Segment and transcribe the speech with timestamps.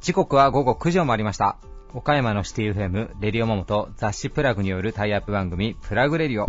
[0.00, 1.56] 時刻は午後9時を回りました。
[1.94, 6.46] 岡山のシティ FM、レディオモモと雑誌プラグによるタイアップ番組、プラグレディオ。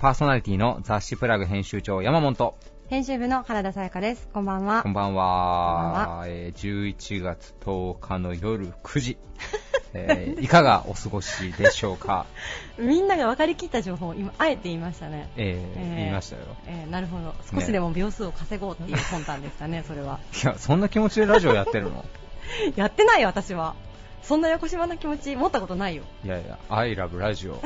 [0.00, 2.56] パーソナリティの雑誌プラグ編集長、山本と、
[2.88, 4.28] 編集部の原田さやかです。
[4.32, 4.94] こんばんはこん。
[4.94, 6.24] ばんこんは。
[6.26, 9.18] えー11月10日の夜9時。
[9.94, 12.26] えー いかがお過ごしでしょうか？
[12.78, 15.28] みんなが分かりきった情報を今、あえて言いましたね。
[15.36, 16.42] えーえー言いましたよ。
[16.66, 17.34] えーなるほど。
[17.52, 20.18] 少しでも秒数を稼ごうっていう魂胆ですかね、それは。
[20.42, 22.04] いや、そんな気持ちでラジオやってるの？
[22.76, 23.74] やってないよ、私は。
[24.22, 26.02] そんな横島な気持ち持ったことないよ。
[26.24, 27.60] いやいや、I love ラジオ。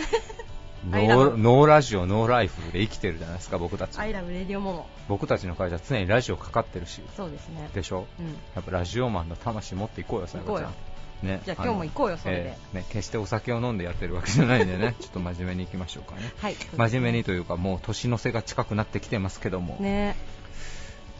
[0.90, 3.96] ノーノーラジオ、ノーライフで生きてるじゃないですか、僕たち。
[4.00, 4.86] アイラブレディオモモ。
[5.08, 7.00] 僕たちの会社常にラジオかかってるし。
[7.16, 7.68] そうですね。
[7.72, 8.06] でしょ？
[8.18, 8.26] うん。
[8.56, 10.74] やっぱラジオマンの魂持っていこうよ、さやかちゃん。
[11.22, 12.40] ね、じゃあ今日も行こうよ、それで。
[12.50, 16.32] えーね、決してお酒を飲んでやってるわけじゃないんでね、 ちょっと真面目にいきましょうかね。
[16.38, 16.56] はい。
[16.76, 20.16] 真面目にというか、もう年の瀬が近くなってきてますけども、ね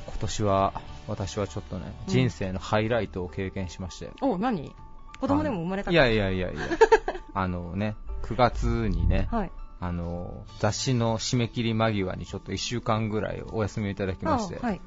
[0.07, 4.11] 今年は、私はちょっとね、うん人生のハイライトを経験しまして。
[4.21, 4.75] お、何？
[5.21, 6.61] 子供でも生まれたいやいやいやいや、
[7.33, 9.53] あのね、9月にね、はい。
[9.79, 14.81] あの、雑誌の締め切り間際にちょっと1週間ぐらいお休みをいただきまして、あはい。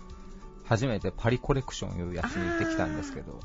[0.66, 3.40] 初めてパリコレクションいうやつに行ってきたんですけど、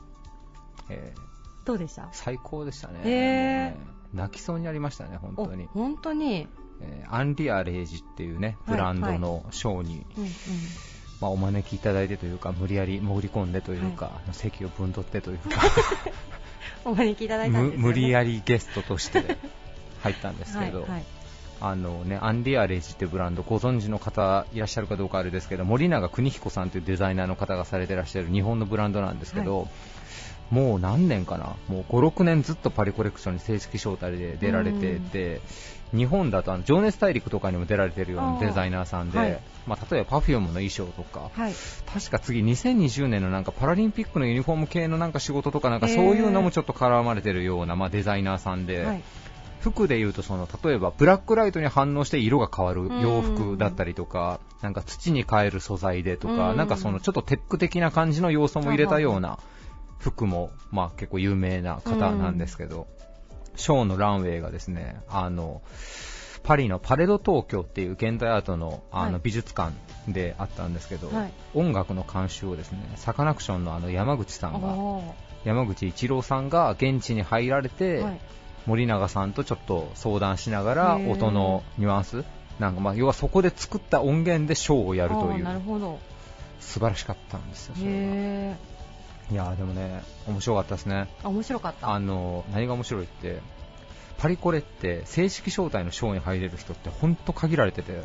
[0.88, 1.29] えー
[1.70, 2.08] どうでした？
[2.12, 3.00] 最高でしたね。
[3.04, 5.66] へー泣きそうになりましたね、本お当に。
[5.66, 6.48] 本当に？
[6.82, 10.04] えーアンリアレイジっていうね、はいブランドのショーに。
[11.20, 15.60] まあ、お招きいただいてというか、無理やり潜り込んでというか、席を分取ってというか、
[16.86, 17.72] お招きいただいたね。
[17.76, 19.36] 無理やりゲストとして
[20.02, 21.04] 入ったんですけど、はいはい。
[21.62, 29.68] あのね、アンリアレイジってブランドご存知の方いらっしゃるかどうかあれですけど森永邦彦さんというデザイナーの方がされてらっしゃる日本のブランドなんですけど、
[30.50, 31.56] もう何年かな？
[31.68, 35.40] もう56年ずっとパリコレクションに正式招待で出られてて
[35.94, 39.40] 日本だとあの情熱大陸とかにも出られてるようなデザイナーさんで、はい。
[39.66, 41.54] まあ、例えば Perfume の衣装とか、はい。
[41.92, 49.02] 確か次2020年のなんかパラリンピックのユニフォーム系のなんか仕事とかなんかそういうのもちょっと絡まれてるようなまあデザイナーさんで、はい。
[49.60, 56.56] 服でいうとその例えばブラックライトに反応して色が変わる洋服だったりとか、なんか土に変える素材でとか、うん。
[56.56, 59.38] なんかそのちょっとテック的な感じの要素も入れたような
[60.00, 62.88] 服もまあ結構有名な方なんですけど、
[63.54, 65.62] ショーのランウェイがですねあの
[66.42, 69.12] パリのパレド東京っていう現代アートのあはい。
[69.12, 69.72] の美術館
[70.08, 71.32] であったんですけど、はい。
[71.54, 78.20] 音楽の監修をですねサカナクションのあの山口さんがお山口一郎さんが現地に入られて、ーはい。
[78.66, 82.24] 森永さんとちょっと相談しながら音のニュアンス
[82.58, 85.46] なんかまあ要はそこで作った音源でショーをやるという。
[86.60, 88.54] 素晴らしかったんですよそれ
[89.30, 91.90] いやーでもね面白かったですね面白かった？
[91.90, 93.40] あの何が面白いって
[94.18, 98.04] パリコレって正式招待のショーに入れる人って本当限られてて。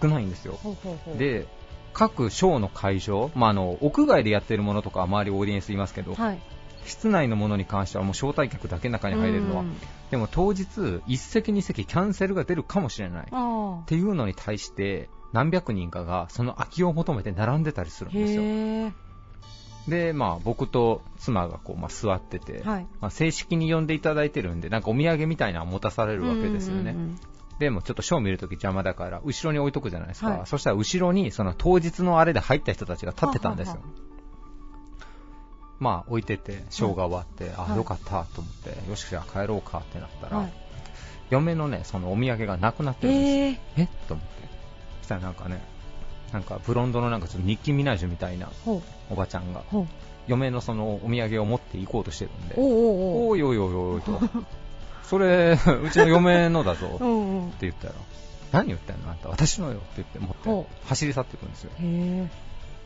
[0.00, 1.46] 少ないんですよほうほうほう。、で
[1.92, 6.38] 各ショーの会場、まあ、あの屋外でやってるものとかは周りオーディエンスいますけど、はい。
[6.86, 9.76] 室内のものに関してはもう招待客だけ中に入れるのはうん
[10.10, 13.22] でも当日、1席2席キャンセルが出るかもしれない。
[13.24, 18.16] っあていうのに対して、何百人かがその空きを求めて並んでたりするあ。
[18.16, 18.92] んですよ。
[19.88, 22.86] で、まあ僕と妻がこう、まあ、座ってて、はい。
[23.00, 26.92] まあ、正式に呼んでいただいてるんで、なんかお土産みたいなのを持たされるわけですよね。
[26.92, 27.20] うんうんうん
[27.58, 30.30] でもちょっとショー見るとき邪魔だから、後ろに置いとくじゃないですか。
[30.30, 33.74] はいそしたら後ろにその当日のあれで入った人たちが立ってたんですよ。
[33.74, 33.90] ははは
[35.78, 40.52] まあ置いてて、ショーが終わって、あ、はいよかったと思って、よし、じゃあ帰ろうかってなったら、はい。
[41.30, 43.36] 嫁のね、そのお土産がなくなってるんですよ。
[43.76, 43.84] えー。
[43.84, 43.88] え？
[44.08, 44.32] と思って。
[45.02, 45.62] そしたらなんかね、
[46.32, 48.50] なんかブロンドのなんかちょっとニッキー・ミナージュみたいな。
[49.10, 49.62] おばちゃんが。
[50.28, 54.20] 嫁のそのお土産を持って行こうとしてるんで、おうおうおいおいおいおいと、
[55.02, 56.98] それ、うちの嫁のだぞ っ
[57.58, 57.66] て。
[57.66, 57.94] 言ったら、
[58.52, 61.72] 何言ってんのあんた、私のよって言って持ほって、走り去っていくんですよ。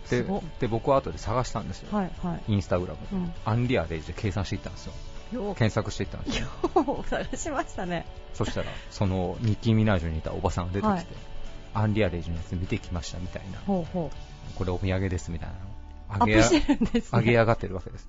[0.09, 0.25] で
[0.61, 1.97] で、僕は後で探したんですよ。
[1.97, 2.53] はいはい。
[2.53, 3.07] インスタグラムで。
[3.13, 3.35] うん。
[3.45, 4.93] アンリアレイジで計算していったんですよ。
[5.55, 6.47] 検索していったんですよ。
[6.77, 8.07] よう探しましたね。
[8.33, 11.07] そしたら、そのニッキー・ミナージュにいたおばさんが出てきて、はい
[11.77, 14.11] アンリアレイジのやつ見てきましたみたいな、ほうほ
[14.57, 15.67] これお土産ですみたいなのう。
[16.09, 17.19] アップしてるんですね。
[17.19, 18.09] 上げ上がってるわけです。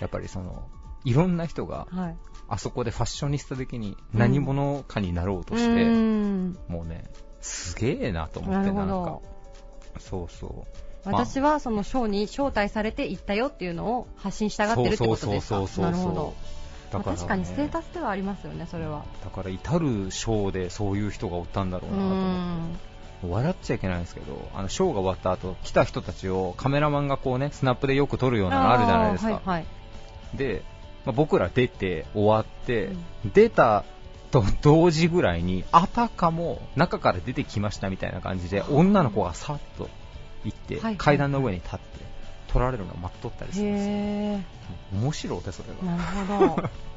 [0.00, 0.68] やっぱりその、
[1.04, 2.16] いろんな人がはい。
[2.52, 6.58] あそこでファッショニスタ的に何者かになろうとうして、ーん。
[6.68, 7.04] もうね、
[7.40, 9.20] すげえなと思なって、なんか。
[10.00, 10.78] そうそう。
[11.04, 16.34] 私はそのショーに招待されて行ったよっていうのを発信したがってるってことですかそうそうそうそうなるほど。
[16.90, 19.04] だから、まあ確かにステータスではありますよね、それは。
[19.24, 22.89] だから至るショーでそういう人がおったんだろううなと思って。
[23.26, 23.30] ん。
[23.30, 29.32] 笑っちゃいけないんですけど、あのショーが終わった後、来た人たちをカメラマンがこうね、スナップでよく撮るようなのあるじゃないですか。
[29.32, 29.66] はいはい。
[30.34, 30.62] で、
[31.04, 32.90] まあ、僕ら出て終わって、
[33.24, 33.84] 出た
[34.30, 39.88] と同時ぐらいに、あたかも中から出てきましたみたいな感じで、女の子がさっと
[40.44, 41.84] 行って、はいはい階段の上に立って、
[42.48, 43.92] 取られるのを待っとったりするんですよ。
[43.92, 44.40] へ
[44.92, 45.96] 面白いで、それーが。
[45.96, 46.68] なるほど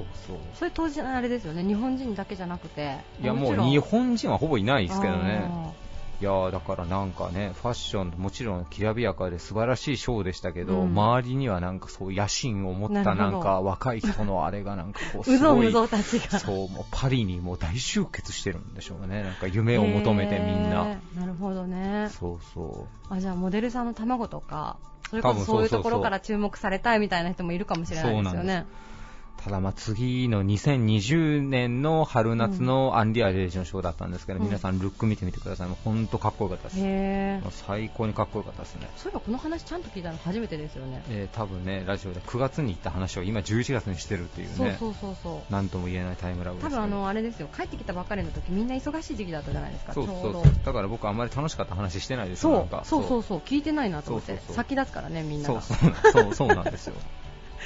[0.00, 0.36] そうそう。
[0.54, 1.62] それ当時あれですよね。
[1.62, 2.98] 日本人だけじゃなくて。
[3.20, 5.48] いやもう日本人はほぼいないですけどね。
[5.48, 5.72] あ
[6.20, 10.90] いやーだからなんかね、ファッション、もちろんきらびやかで素晴らしいショーでしたけど、うん。
[10.90, 16.38] 周りにはなんかそう野心を持ったなんか若い人のあれがなんかこう、 ーうぞうごいむぞうたちが。
[16.38, 19.22] そう、もうパリにもう大集結してるんでしょうね。
[19.22, 20.88] なんか夢を求めてみんな。
[20.88, 22.10] へーなるほどね。
[22.10, 24.76] そうそあじゃあモデルさんの卵とか
[25.08, 25.78] それこそそういうそう。
[25.78, 28.66] そうそうところから注目されたいみたいな人もいるかもしれないですよね。
[28.68, 28.99] う。
[29.42, 34.44] ただまあ次の2020年の春夏のアンディア・レイジのショーだったんですけど、うん。
[34.44, 35.68] 皆さんルック見てみてください。
[35.68, 37.64] もう本当かっこよかったです。
[37.66, 38.88] 最高にかっこよかったですね。
[38.96, 41.02] そういえばこの話ちゃんと聞いたの初めてですよね。
[41.08, 45.52] えー多分ね、ラジオで9月に行った話を今11月にしてるっていうね、そうそうそうそう。
[45.52, 46.76] なんとも言えないタイムラグですけど。
[46.76, 47.48] 多分あのあれですよ。
[47.56, 49.94] 帰ってきたばっかりの時みんな忙しい時期だったじゃないですか。
[49.94, 50.32] そうそうう。
[50.32, 52.84] そうだから僕あんまり楽しかった話してないですよそう。
[52.84, 53.38] そうそうそう。
[53.38, 54.32] 聞いてないなと思って。
[54.32, 54.56] そうそうそう。
[54.56, 55.62] 先立つからねみんなが。
[55.62, 56.22] そうそう。
[56.24, 56.94] そうそうなんですよ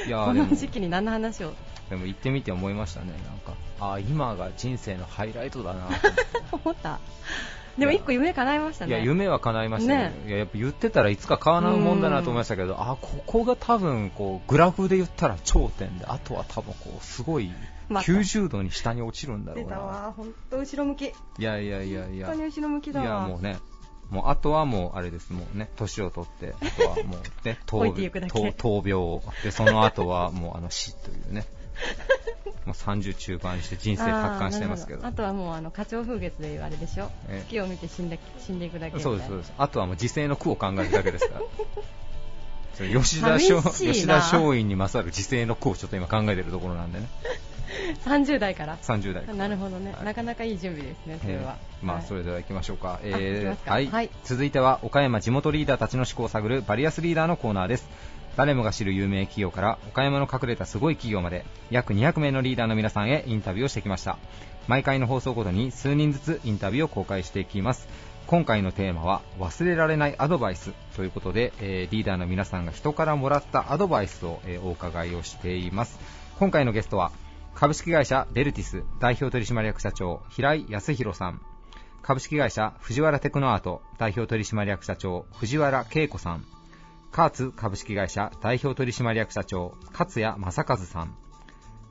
[0.07, 1.53] いやこの時期に何の話を？
[1.91, 3.13] でも行ってみて思いましたね。
[3.13, 5.89] なんかあー今が人生のハイライトだな。
[6.51, 6.99] と 思った。
[7.79, 8.91] でも一個夢叶いましたね。
[8.91, 10.29] いや夢は叶いましたねね。
[10.29, 17.53] いややっぱ言ってたらいつか叶うもんだなと思いましたけどあここが多分こうグラフで言ったら頂点であとは多分こうすごい
[17.89, 21.07] また90度に下に落ちるんだろ出たうなわ本当後ろ向き。
[21.07, 22.29] いやいやいやいや。
[22.29, 23.07] 本当に後ろ向きいだわ。
[23.07, 23.59] やもうね、
[24.11, 27.93] もうあとはもうあれです、もうね、年を取って、あとはもうね、 闘
[28.53, 31.47] 闘病、で、その後はもうあの死というね、
[32.65, 35.07] もう30中盤にして人生達観してますけど。
[35.07, 37.11] あとはもうあの花鳥風月でいうあれでしょ。
[37.29, 37.47] ええ。
[37.47, 39.53] 月を見て死んで死んでいくだけそうです、そうです。
[39.59, 41.41] あとはもう時世の句を考えるだけですから。
[42.77, 47.09] 吉田吉田松陰に勝る時世の句をちょっと今考えてるところなんでね、
[48.05, 48.77] 30代から。
[48.79, 49.37] 30代。
[49.37, 50.05] なるほどね、はい。
[50.05, 52.07] なかなかいい準備ですねそれは、えーまあ、はい。
[52.07, 53.01] それでは行きましょうか。
[53.05, 53.73] 行きますか。
[53.73, 54.11] はい、はい。
[54.25, 57.89] 続いては、岡山地元リーダーたちの思考を探るバリアスリーダーのコーナーです。
[58.37, 64.19] 誰もが知る有名企業から岡山の隠れたすごい企業まで約200名のリーダーの皆さんへインタビューをしてきました。
[64.67, 67.87] 毎回の放送ごとに数人ずつインタビューを公開していきます
[68.27, 75.99] 今回のテーマは忘れられないアドバイスということで、えーリーダーの皆さんが人からもらったアドバイスを、えーお伺いをしています。
[76.39, 77.13] 今回のゲストは
[77.55, 81.43] 株式会社ベルティス代表取締役社長平井康弘さん。
[82.03, 86.47] 株式会社藤原テクノアート代表取締役社長藤原恵子さん。
[87.13, 91.15] カーツ株式会社代表取締役社長勝谷正和さん。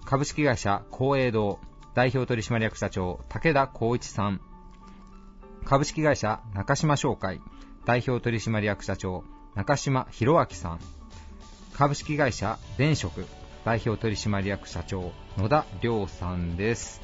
[0.04, 1.60] 株式会社光栄堂
[1.94, 4.42] 代表取締役社長武田光一さん。
[5.66, 7.40] 株式会社中島商会
[7.86, 9.24] 代表取締役社長
[9.56, 10.80] 中島博明さん。
[11.74, 13.26] 株式会社電職
[13.64, 17.02] 代表取締役社長野田亮さんです。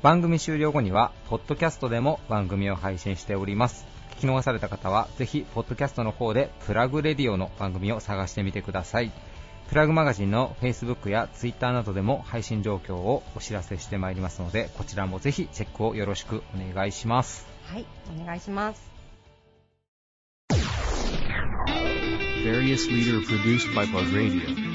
[0.00, 3.84] 番組終了後にはポッドキャストでも番組を配信しております。
[4.16, 9.10] 聞き逃された方はぜひポッドキャストの方でプラグレディオの番組を探してみてください。
[9.68, 17.47] プラグマガジンの Facebook や Twitter などでも配信状況をお知らせしてまいりますのでこちらもぜひチェックをよろしくお願いします。
[17.67, 17.85] はい
[18.21, 18.91] お願いします
[22.43, 24.66] Various leader produced by Bug Radio.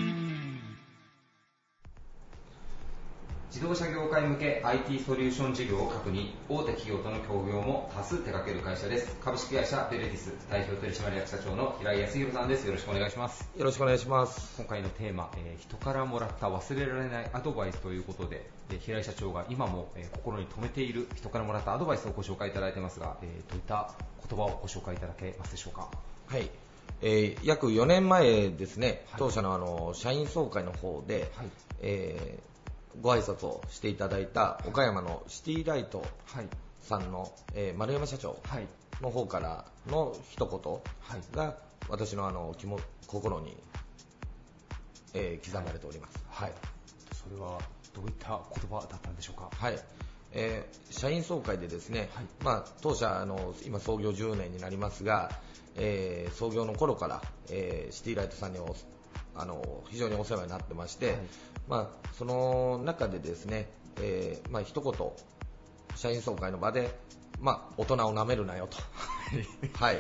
[3.54, 9.16] 自動車業界向け IT ソリューション事業を核に大手企業との協業も多数手掛ける会社です。
[9.24, 12.66] 株式会社ベルティス代表取締役社長の平井康弘さんです。
[12.66, 13.48] よろしくお願いします。
[13.56, 14.56] よろしくお願いします。
[14.58, 23.92] 今回のテーマ、えー人からもらった忘れられないアドバイスということで、えー平井社長が今も、えー心に留めている人からもらったアドバイスをご紹介いただいてますが、えーどういった
[24.28, 25.92] 言葉をご紹介いただけますでしょうか？
[26.28, 26.50] はい。
[27.04, 31.48] えー約4年前ですね、はい当社のあの社員総会の方で、はい。
[31.84, 32.53] えー
[33.02, 36.48] ご挨拶をしていただいた岡山のシティライトはい
[36.82, 38.68] さんの、えー丸山社長はい
[39.02, 41.56] の方からの一言はいが
[41.90, 43.56] 私のあの気も心に、
[45.14, 46.20] えー刻まれております。
[46.30, 46.52] はい。
[47.14, 47.60] それは
[47.94, 49.50] どういった言葉だったんでしょうか？
[49.54, 49.80] はい。
[50.32, 55.32] えー社員総会でですね、はいまあ、当社あの今創業10年になりますが、
[55.76, 58.76] えー創業の頃から、えーシティライトさんにお
[59.36, 61.18] あの非常にお世話になってまして、はい。
[61.68, 63.70] まあ、その中でですね、
[64.02, 64.94] えーまあ一言
[65.96, 66.98] 社員総会の場で、
[67.40, 68.78] まあ、大人を舐めるなよと、
[69.78, 69.96] はい。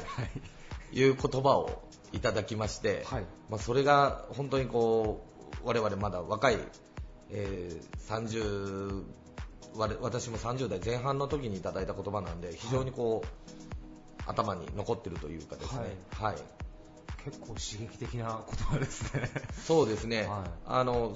[0.91, 1.03] い。
[1.03, 3.25] う言葉をいただきまして、はい。
[3.49, 5.25] まあ、それが本当にこ
[5.63, 6.57] う我々まだ若い、
[7.31, 9.03] えー30
[9.75, 13.27] われ私も30代前半の時にいただいた言葉なんで非常にこう、
[14.27, 15.79] 頭に残ってるというかですね、
[16.19, 16.35] はい
[17.25, 19.29] 結構刺激的な言葉ですね。
[19.65, 20.49] そうですね、はい。
[20.65, 21.15] あの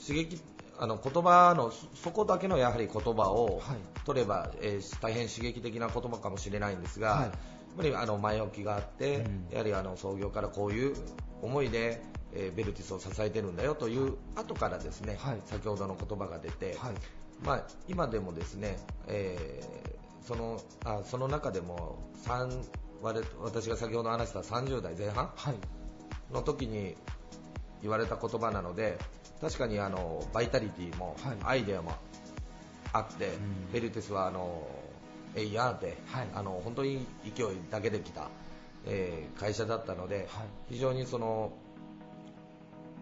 [0.00, 0.40] 刺激
[0.78, 3.76] あの言葉のそそこだけのやはり言葉をはい。
[4.04, 7.22] 取れば、えー大変刺激的な言葉かもしれないんですが、はい。
[7.22, 7.30] やっ
[7.76, 9.46] ぱりあの前置きがあって、うん。
[9.50, 10.94] やはりあの創業からこういう
[11.42, 12.02] 思いで、
[12.34, 15.40] えーベルティスを支えてるんだよという後からですね、はい。
[15.46, 16.94] 先ほどの言葉が出て、はい。
[17.42, 19.94] まあ、今でもですね、えー
[20.26, 22.62] そのあその中でも三我
[23.42, 25.54] 私が先ほど話した30代前半はい。
[26.32, 26.96] の時に
[27.82, 28.98] 言われた言葉なので
[29.40, 31.36] 確かにあのバイタリティも、はい。
[31.44, 31.92] アイデアも
[32.92, 33.72] あって、ん。
[33.72, 34.66] ベルティスはあの
[35.36, 36.28] エイヤーで、はい。
[36.34, 37.06] あの本当に
[37.36, 38.30] 勢いだけできた、
[38.86, 40.74] えー会社だったので、はい。
[40.74, 41.52] 非常にその、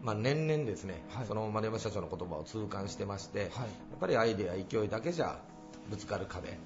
[0.03, 1.27] まあ、年々ですね、はい。
[1.27, 3.51] その丸山社長の言葉を痛感してまして、はい。
[3.51, 3.53] や
[3.97, 5.39] っぱりアイデア勢いだけじゃ
[5.91, 6.59] ぶつかる壁はい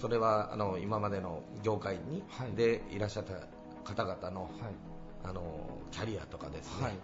[0.00, 2.52] それはあの今までの業界に、はい。
[2.52, 3.34] でいらっしゃった
[3.84, 4.52] 方々のはい。
[5.24, 5.42] あの
[5.90, 6.94] キャリアとかですね、はい。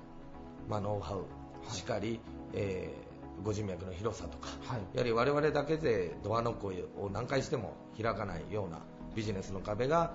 [0.69, 1.25] まあ、ノウハウ。
[1.69, 1.75] い。
[1.75, 2.21] しかり、
[2.53, 4.81] えーご人脈の広さとか、はい。
[4.95, 6.69] やはり我々だけでドアノック
[7.03, 8.79] を何回しても開かないような
[9.17, 10.13] ビジネスの壁が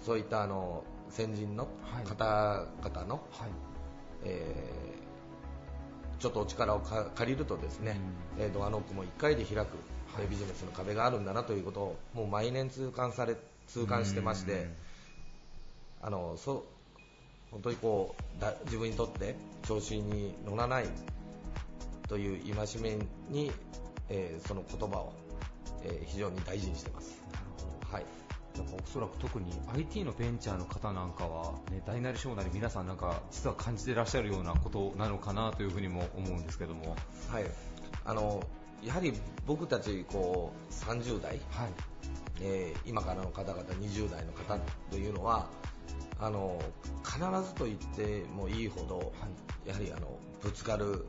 [0.00, 1.66] そういったあの先人の
[2.04, 3.50] 方々の、はい。
[4.24, 4.85] えー
[6.26, 7.96] ちょっとお力をか借りるとですね、
[8.36, 9.68] えードアノックも1回で開く、
[10.18, 13.36] えービジネスの壁があるんだなということをもう毎年痛感され
[13.68, 14.68] 痛感してまして、
[16.02, 16.62] あのそう
[17.52, 19.36] 本当にこうだ自分にとって
[19.68, 20.86] 調子に乗らない
[22.08, 22.98] という戒め
[23.30, 23.52] に、
[24.08, 25.12] えーその言葉を、
[25.84, 27.22] えー非常に大事にしてます。
[27.92, 28.25] はい
[28.56, 36.96] やっぱおそらく特に IT のベンチャーの方なんかは、ね、大なり小なり皆さんなんか実は感じてらっしゃるようなことなのかなというふうにも思うんですけども、
[37.30, 37.44] はい、
[38.04, 38.42] あの
[38.82, 39.12] やはり
[39.46, 41.70] 僕たちこう30代、はい。
[42.40, 44.58] えー今からの方々20代の方
[44.90, 45.48] というのは
[46.18, 46.60] あの
[47.04, 49.12] 必ずと言ってもいいほど、
[49.66, 51.06] やはりあのぶつかる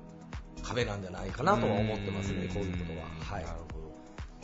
[0.61, 3.07] 壁なんじゃないかなとは思ってますね、こういうことは。
[3.19, 3.45] はい。
[3.45, 3.76] なるほど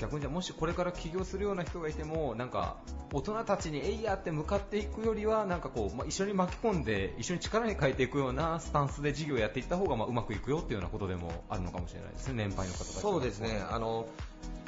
[0.03, 2.75] 逆にじゃあもしこれから起業するような人がいてもなんか
[3.13, 13.01] 大人たちにえいやって向かっていくよりはなんかこう、まあ、一緒に巻き込んで一緒に力に変えていくようなスタンスで事業をやっていった方がまあうまくいくよっていうようなことでもあるのかもしれないですね年配の方たちは。
[13.01, 14.07] そうですね、あの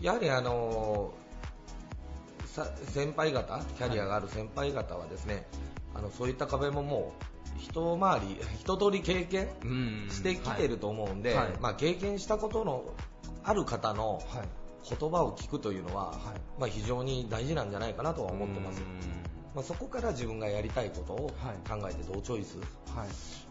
[0.01, 1.13] やはりあの
[2.45, 5.45] さ先輩方、キャリアがある先輩方はですね、
[5.93, 10.07] あのそういった壁ももう一回り、 一通り経験うん。
[10.09, 11.47] してきてると思うんで、はい。
[11.59, 12.85] まあ、経験したことの
[13.43, 14.47] ある方のはいはい
[14.87, 16.17] 言葉を聞くというのは、はい
[16.59, 18.81] まあ、非常に大事なんじゃないかなとは思ってます。
[19.55, 22.67] まあ、そこから自分がやりたいことをはい考えてどうチョイス、はい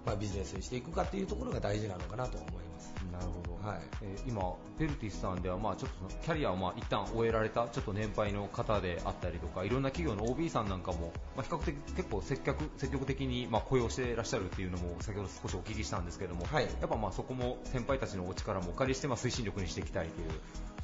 [0.05, 2.74] まあ、ビジネスにしていくかっていうところが大事なのかなと思います。
[3.13, 3.81] なるほど、はい。
[4.03, 16.65] えー今、ベルティスさんでは、まあ、ちょっとキャリアをまあ一旦終えられたちょっと年配の方であったりとかいろんな企業の OB さんなんかも、まあ、比較的結構積極積極的にまあ雇用していらっしゃるっていうのも先ほど少しお聞きしたんですけども、はい。
[16.65, 20.31] やっぱまあそこも先輩たちのお力もお借りしてまあ推進力にしていきたいという、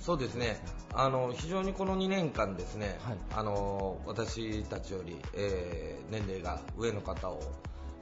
[0.00, 0.60] そうですね。
[0.94, 3.18] あの非常にこの2年間ですね、はい。
[3.34, 7.40] あの私たちより、えー年齢が上の方を、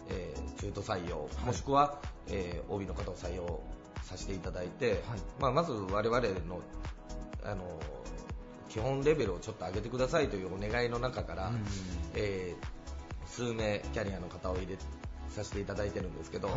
[0.08, 3.60] えー中途採用、もしくは、えー OB の方を採用
[4.02, 5.00] させていただいて、はい。
[5.40, 6.60] まあ、まず我々の
[7.44, 7.64] あの
[8.68, 11.64] 基本レベルをちょっと上げてくださいというお願いの中から、うん
[12.14, 12.78] えー
[13.28, 14.76] 数名キャリアの方を入れ
[15.28, 16.56] させていただいてるんですけど、はい。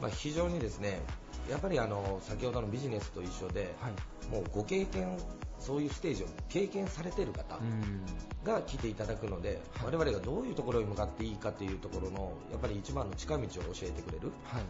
[0.00, 1.00] まあ、非常にですね
[1.50, 3.92] やっぱりあの先ほどのビジネスと一緒で、はい。
[4.30, 5.16] もうご経験
[5.58, 8.04] そういうステージを経験されている方うん。
[8.44, 9.94] が来ていただくので、はい。
[9.94, 14.62] 我々がどういうところに向かっていいかというところのやっぱり一番の近道を教えてくれるはい。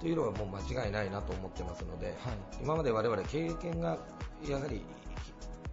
[0.00, 2.14] というのはもう間違いないなと思ってますので、はい。
[2.62, 3.98] 今まで我々経験が
[4.48, 4.82] やはり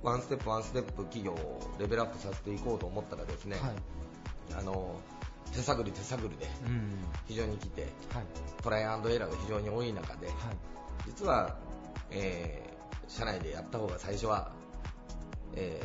[0.02, 3.74] ワンステップワンステップ企業をレベルアップさせていこうと思ったらですね、はい。
[4.58, 4.96] あの
[5.54, 6.92] 手探り手探りでうん。
[7.28, 7.84] 非常に来て
[8.14, 8.24] はい。
[8.62, 10.36] トライアンドエラーが非常に多い中で、はい。
[11.08, 11.56] 実は、
[12.12, 12.76] えー
[13.08, 14.52] 社内でやった方が最初は、
[15.54, 15.80] え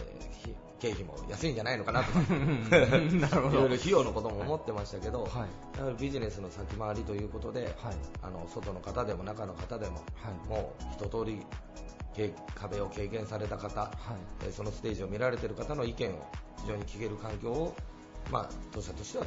[0.80, 3.50] 経費も安いんじゃないのかなとか なるほど。
[3.50, 5.78] いろいろ費用のことも思ってましたけど、はい。
[5.78, 7.94] やはりビジネスの先回りということで、はい。
[8.22, 10.48] あの外の方でも中の方でも、はい。
[10.48, 11.44] もう一通り
[12.14, 13.90] 経壁を経験された方、
[14.52, 16.26] そのステージを見られている方の意見を
[16.62, 17.76] 非常に聞ける環境を、
[18.30, 19.26] まあ、当社としては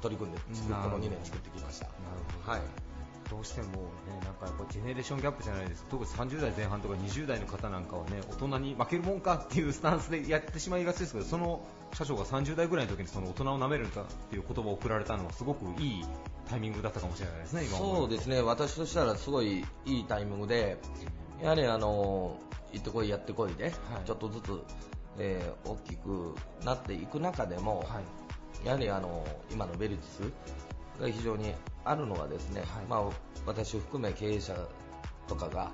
[0.00, 1.86] 取り組んで作っこのなるほど2年作ってきました。
[1.86, 1.96] なる
[2.44, 2.52] ほど。
[2.52, 2.60] はい。
[3.30, 3.78] どうしてもね、
[4.24, 5.84] なんかやっぱジェネレーションギャップじゃないです。
[5.90, 11.60] 特に30代前半とか20代の方なんかはね、大人に負けるもんかっていうスタンスでやってしまいがちですけど、その
[11.92, 16.04] 社長が30代ぐらいの時にその大人を舐めるんだっていう言葉を送られたのはすごくいい
[16.48, 20.78] タイミングだったかもしれないですね、そうですね、私としたらすごいいいタイミングで、
[21.42, 22.38] やはりあの
[22.72, 23.72] 行ってこい、やってこいで、はい。
[24.06, 24.60] ちょっとずつ、
[25.18, 28.27] えー大きくなっていく中でも、はい
[28.64, 30.28] やはりあの今のベルティ
[30.98, 31.52] スが非常に
[31.84, 33.02] あるのはですね、はいまあ、
[33.46, 34.54] 私を含め経営者
[35.26, 35.70] とかが、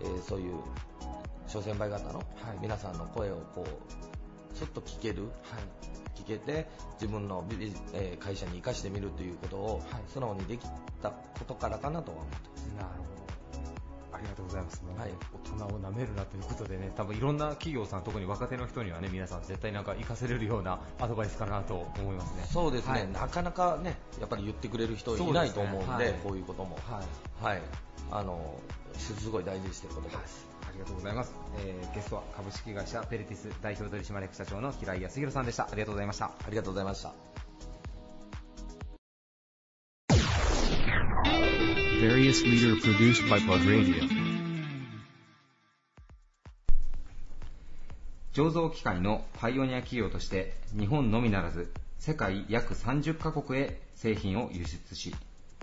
[0.00, 0.54] えーそういう
[1.46, 2.22] 諸先輩方の
[2.60, 5.28] 皆さんの声をこうちょっと聞ける、
[6.14, 6.68] 聞けて
[7.00, 7.44] 自分の
[7.94, 10.66] えー会社に生かしてみるということを素直にでき
[11.02, 12.66] たことからかなとは思ってます。
[12.78, 12.97] な。
[14.18, 14.82] ありがとうございます。
[14.98, 15.10] はい。
[15.32, 22.44] 大人を舐めるなということでね、多分いろんな企業さん、特に若手の人にはね、皆さん絶対なんか活かせれるようなアドバイスかなと思いますね。
[22.50, 23.12] そうですね、はい。
[23.12, 26.14] なかなかね、やっぱり言ってくれる人いないと思うんで、はい。
[26.24, 27.44] こういうことも、はい。
[27.44, 27.62] はい、
[28.10, 28.58] あの
[28.94, 30.46] すごい大事にしてることです。
[30.68, 35.64] ありがとうございます、えーゲストは株式会社ペルティス代表取締役社長の平井康弘さんでした。
[35.64, 36.26] ありがとうございました。
[36.26, 37.27] ありがとうございました。
[42.00, 44.04] Various leader produced by Pod Radio.
[48.32, 55.12] 醸造機械のパイオニア企業として日本のみならず世界約30カ国へ製品を輸出し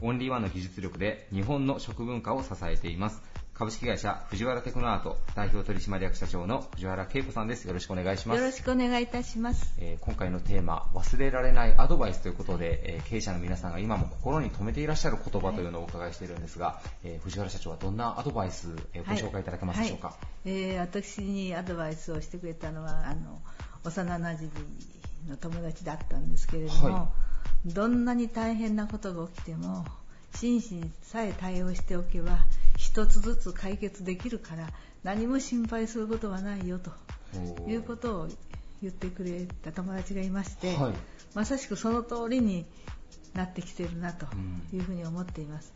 [0.01, 3.23] オンリーワンの技術力で日本の食文化を支えています
[3.57, 7.65] 株式会社藤原テクノアート代表取締役社長の藤原恵子さんです。
[7.65, 8.37] よろしくお願いします。
[8.37, 9.73] よろしくお願いいたします。
[9.79, 20.49] えー今回のテーマ忘れられないアドバイスということで、えー経営者の皆さんが今も心に留めていらっしゃる言葉というのをお伺いしているんですが、えー藤原社長はどんなアドバイス、えーご紹介いただけますでしょうか、はい。
[20.49, 23.41] えー私にアドバイスをしてくれたのはあの
[23.85, 24.49] 幼なじ
[25.23, 27.09] みの友達だったんですけれども、は
[27.65, 29.85] どんなに大変なことが起きても
[30.35, 32.39] 真摯にさえ対応しておけば
[32.77, 34.69] 一つずつ解決できるから
[35.03, 36.91] 何も心配することはないよと
[37.67, 38.27] いうことを
[38.81, 40.93] 言ってくれた友達がいまして、はい。
[41.33, 42.65] まさしくその通りに
[43.33, 44.25] なってきてるなと
[44.73, 45.73] いうふうに思っています。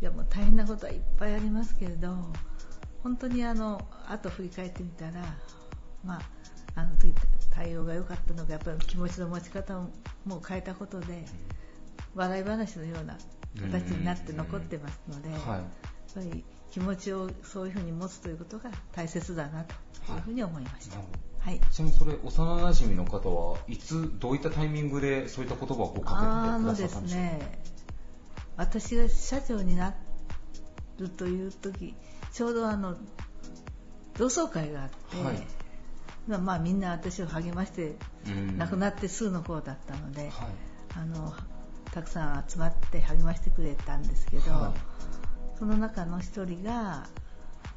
[0.00, 2.16] いやもう大変なことはいっぱいありますけれど
[3.02, 5.12] 本当にあの後振り返ってみたら、
[6.04, 6.20] まあ、
[6.74, 7.14] あの時
[7.50, 9.90] 対応が良かったのがやっぱり気持ちの持ち方を
[10.24, 11.24] もう変えたことで
[12.14, 13.16] 笑い話のような
[13.60, 15.38] 形になって残ってますので、はい。
[15.38, 15.62] やっ
[16.14, 19.74] ぱり気持ちをそういうふうに持つということが大切だなと
[20.12, 20.98] いうふうに思いました。
[21.38, 21.60] はい。
[21.70, 27.20] ちなみにそれ幼馴染の方はいつどういったタイミングでそういった言葉をこうかけてくださったんでしょう？
[27.20, 27.62] かね、
[28.56, 29.94] 私が社長にな
[30.98, 31.94] るという時
[32.32, 32.96] ちょうどあの
[34.16, 35.46] 同窓会があって、はい。
[36.26, 38.56] まあまあ、みんな私を励ましてうん。
[38.58, 40.30] 亡くなってすぐの方だったので、はい。
[40.96, 41.34] あの
[41.94, 45.58] たくさん集まって励ましてくれたんですけど、はい。
[45.58, 47.06] その中の一人が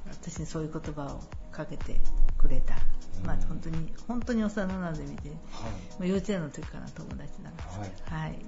[0.10, 2.00] 私にそういう言葉をかけて
[2.36, 2.74] くれた、
[3.24, 3.42] まあうん。
[3.42, 5.36] 本当に本当に幼なじみで、はい。
[5.36, 5.38] も
[6.00, 8.40] う幼稚園の時からの友達なんですけど、はい。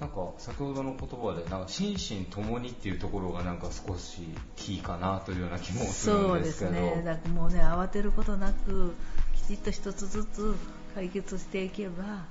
[0.00, 6.72] なんか先ほどの言葉でなんか心身ともにっていうところがなんか少しキーかなというような気もするそうんでですけど。
[6.72, 8.92] すね、だからもうね、慌てることなく、
[9.34, 10.54] きちっと一つずつ
[10.94, 12.26] 解決していけば、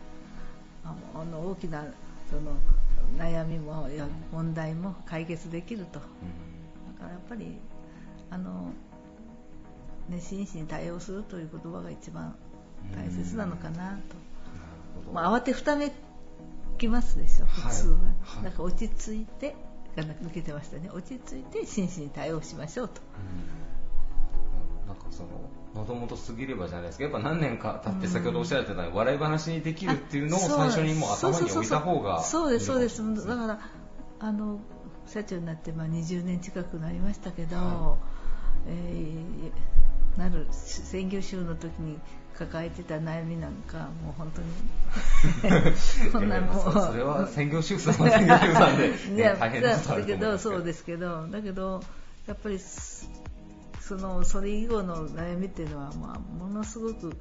[0.83, 1.85] あの大きな
[2.29, 2.53] その
[3.17, 7.59] 悩みもや問題も解決できると、だうんからやっぱり、
[8.29, 8.71] あの
[10.09, 12.35] ね、真摯に対応するという言葉が一番
[12.95, 13.99] 大切なのかな
[15.03, 15.91] と、まあ、慌てふため
[16.77, 17.97] きますでしょ、普通は。
[18.21, 18.43] はい。
[18.45, 19.55] だから落ち着いて、
[19.95, 23.01] が抜けてましたね、落ち着いて真摯に対応しましょうと。
[24.83, 24.87] うん。
[24.87, 25.29] なんかその
[25.75, 33.27] 喉元過ぎればじゃないですけどやっぱ何年か経って先ほどおっしゃられてたように笑い話にできるっていうのを最初にもう頭に置いた方がそうですそうです。
[33.27, 33.59] だから
[34.19, 34.59] あの
[35.07, 37.97] 社長になってまあ20年近くなりましたけど、は
[38.67, 39.75] えー
[40.17, 41.99] なる専業主婦の時に
[42.37, 46.71] 抱えてた悩みなんかもう本当に こんなもう。
[46.71, 50.31] そそれは専業主婦さんは専業主婦さんで、 ね大変だけど。
[50.31, 51.81] どそうですけどだけど
[52.27, 53.09] やっぱりす
[53.87, 57.15] そのそれ以後の悩みっていうのは、まあ、ものすごく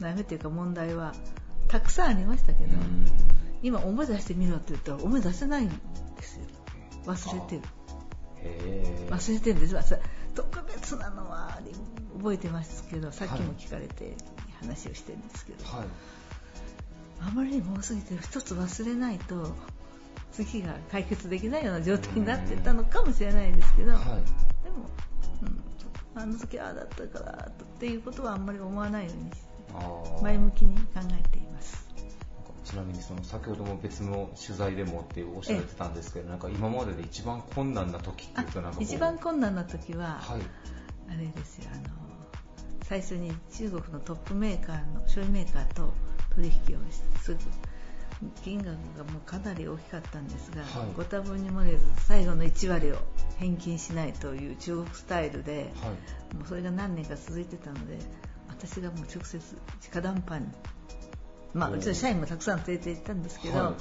[0.00, 1.14] 悩みっていうか問題は
[1.68, 3.06] たくさんありましたけど、うん。
[3.62, 6.46] 今思い出してみろって言ったら思い出せないんですよ。
[7.06, 7.62] 忘れてる。
[9.10, 9.98] 忘れてるんです。
[10.34, 11.58] 特別なのは
[12.18, 14.16] 覚えてますけどさっきも聞かれて
[14.60, 15.86] 話をしてるんですけど、はい。
[17.20, 19.54] あまりにも多すぎて一つ忘れないと
[20.32, 24.02] 次が解決できないような状態になってたのかもしれないですけど、はい。
[24.02, 24.16] でも、
[24.76, 25.07] うん、
[26.20, 29.30] あの時ああだったからっていうことはあんまり思わないように
[30.22, 31.86] 前向きに考えています。
[32.64, 40.40] ちなみにその先ほども別の取材でもっておっしゃられてたんですけど、なんか今までで一番困難な時ってあいうとなんか一番困難な時は、はい。
[41.08, 41.84] あれですよあの
[42.82, 45.92] 最初に中国のトップメーカーの醤油メーカーと
[46.34, 46.80] 取引を
[47.22, 47.38] すぐ
[48.42, 50.88] 金額がもうかなり大きかったんですが、はい。
[50.96, 52.96] ご多分に漏れず最後の1割を
[53.38, 56.36] 返金しないという中国スタイルで、はい。
[56.36, 57.98] もうそれが何年か続いてたので
[58.48, 59.38] 私がもう直接
[59.92, 60.48] 直談判に、
[61.54, 63.74] まあ、うちの社員もたくさん連れて行ったんですけど、はい。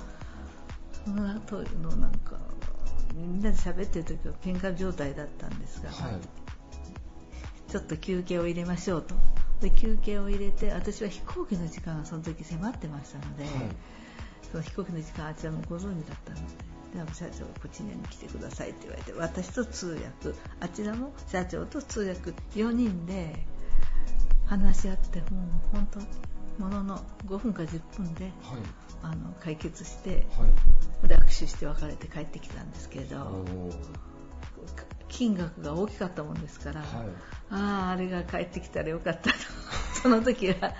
[1.06, 2.38] その後のなんか
[3.15, 7.71] みんなで喋ってる時は喧嘩状態だったんですが、はい。
[7.71, 9.15] ちょっと休憩を入れましょうと。
[9.62, 13.45] で休憩を入れて私は飛行機の時間がその時迫ってましたので、
[14.51, 23.36] その飛行機の時間あちらもご存知だったのででは社長こっちに来てくださいって言われて私と通訳あちらも社長と通訳4人で
[24.45, 25.25] 話し合っても
[25.73, 28.33] う本当ものの5分か10分ではい。
[29.03, 30.47] あの解決しては
[31.05, 31.07] い。
[31.07, 33.45] で握手して別れて帰ってきたんですけれど
[35.07, 36.88] 金額が大きかったもんですから、はい。
[37.51, 39.36] あああれが帰ってきたらよかったと
[40.01, 40.73] その時は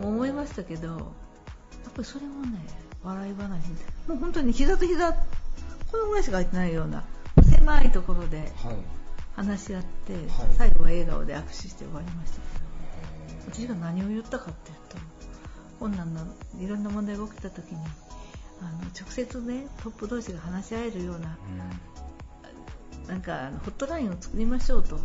[0.00, 0.96] 思いましたけどや
[1.88, 2.58] っぱりそれもね
[3.02, 3.68] 笑い話で
[4.08, 7.04] もう本当に膝と膝このぐらいしか入ってないような
[7.42, 8.76] 狭いところではい。
[9.36, 10.24] 話し合って、はい。
[10.56, 14.96] 最後は笑顔で握手して終わりましたけど私が何を言ったかっていうと
[15.80, 16.24] 困難な
[16.60, 17.78] いろんな問題が起きた時に
[18.60, 21.36] あの直接ねトップ同士が話し合えるような
[23.02, 23.08] うん。
[23.08, 25.00] なんかあのホットラインを作りましょうとは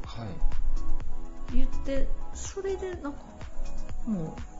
[1.51, 1.55] い。
[1.55, 3.19] 言ってそれでなんか
[4.05, 4.58] もう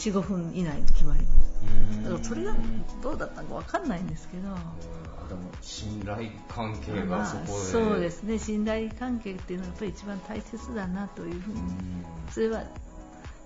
[0.00, 2.02] 45分以内に決まりました。
[2.04, 2.54] だからそれが
[3.02, 4.54] どうだったのかわかんないんですけど、あ
[5.28, 8.38] でも信頼関係まあがそこで、そうですね。
[8.38, 11.60] 信頼関係っていうのはやっぱり一番大切だなというふうに。
[11.60, 12.04] うん。
[12.30, 12.64] それは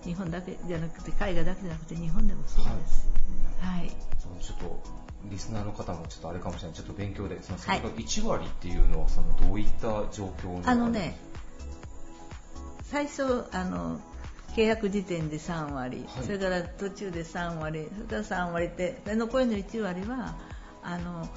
[0.05, 3.09] 日本だけじゃなくて海外だけじゃなくて日本でもそうです。
[3.59, 4.83] はい、そのちょっと
[5.31, 6.77] リスナーの方もちょっとあれかもしれない。
[6.77, 7.79] ちょっと勉強でそのはい。
[7.79, 11.19] 先ほど1割っていうのはそのどういった状況にあのね
[12.83, 14.01] 最初あの
[14.55, 16.25] 契約時点で3割、はい。
[16.25, 17.89] それから途中で3割。
[17.95, 20.37] それから3割ってで残りの1割は
[20.83, 21.29] あの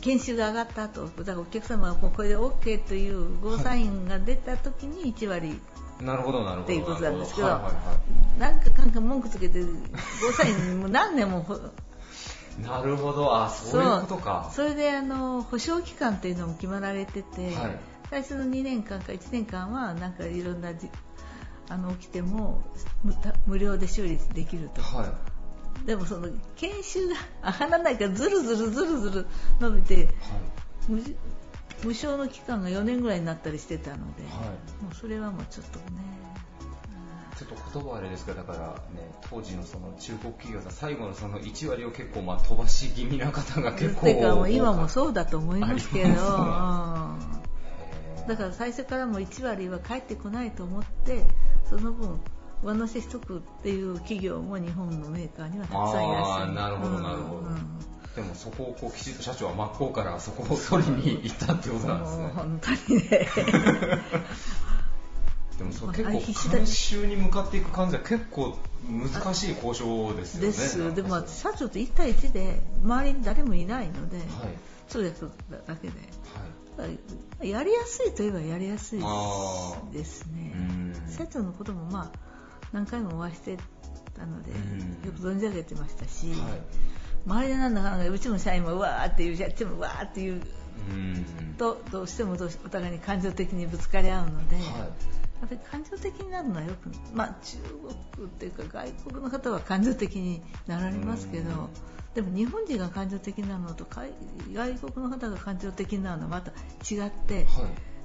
[0.00, 5.60] 研修が上がった後だからお客様がこれで OK というゴーサインが出た時に1割、
[6.00, 6.62] なるほどなるほど。
[6.64, 7.46] っていうことなんですけど。
[7.46, 7.70] は
[8.08, 11.54] いなんかかんか文句つけてゴーサインもう何年もほ
[12.60, 13.34] なるほど。
[13.34, 14.50] あそういうことか。
[14.54, 17.78] それであの保証期間っていうのも決まられてて、はい。
[18.10, 20.90] 最初の2年間か1年間はなんかいろんなじ
[21.72, 22.62] あの起きても
[23.02, 23.14] 無
[23.46, 25.12] 無料で修理できると、は
[25.84, 25.86] い。
[25.86, 27.14] でもその研修が
[27.52, 29.26] 上がらないからずるずるずるずる
[29.58, 30.08] 伸びてはい。
[30.88, 31.02] 無
[31.84, 34.32] 無償の期間が4年ぐらいになったりしてたので、はい。
[34.84, 35.84] もうそれはもうちょっとね。
[37.38, 38.58] ちょっと言葉はあれですけどだから
[38.94, 46.14] ね当時のその中国企業さん最後のその1割を結構まあ飛ばし気味な方が結構てかもう今もうそうだと思いますけど、だ
[48.36, 51.24] から最初からも1割は返ってこないと思って
[51.68, 52.20] その分
[52.62, 56.54] 上乗せしとくっていう企業も日本のメーカーにはたくさんいらっしゃる。
[56.54, 57.40] なるほどなるほど。
[57.40, 57.46] うん。
[57.46, 57.66] うん
[58.14, 62.30] でもそこをこうきちっと社長は真っ向からそこを取りに行ったってことなんですね。
[62.34, 63.08] 本当にね。
[65.56, 70.48] でもそ結構必死だ監修に向かっていく感じは結構難しい交渉ですよね。
[70.48, 70.94] です。
[70.94, 74.26] でも社長と1対1で周りに誰もいないので、はい。
[74.88, 75.24] 通訳
[75.66, 75.98] だけで。
[75.98, 76.08] はい
[77.42, 80.52] やりやすいといえばやりやすいあですね。
[80.54, 80.94] うん。
[81.10, 82.18] 社長のこともまあ
[82.72, 83.58] 何回もお会いして
[84.14, 85.06] たのでうん。
[85.06, 86.38] よく存じ上げてましたし、はい。
[87.26, 90.42] 周りでなんだかなんだうちの社員もうわーっていうあっちもうわーっていう
[90.90, 91.54] うん。
[91.58, 94.64] とどうしてもどうしお互いに感情的にぶつかり合うので、はい。
[94.64, 97.56] やっぱり感情的になるのはよく、まあ、中
[98.16, 101.68] 国っていうか外国の方は感情的になられますけどうん
[102.14, 104.10] でも日本人が感情的なのと海
[104.52, 107.46] 外国の方が感情的なのはまた違ってはい。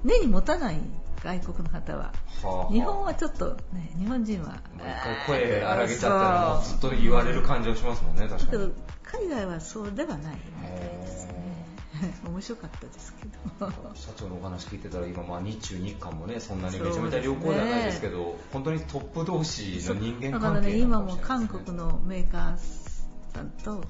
[0.04, 0.76] 根に持たない
[1.24, 2.12] 外国の方は。
[2.42, 8.68] はあ日本はちょっとね日本人はまあ一回声荒げちゃったらもうずっと言われる感じがしますもんね確だけど
[9.02, 11.48] かに海外はそうではないみたいですね。
[12.24, 13.72] 面白かったですけど。
[13.94, 21.62] 社長のお話聞いてたら今まあ日中日韓もねそんなにめちゃめちゃ良好ではないですけど本当にトップ同士の人間だから関係ね今も韓ですね。
[21.64, 22.87] 国のメーカー
[23.38, 23.80] さんとはい。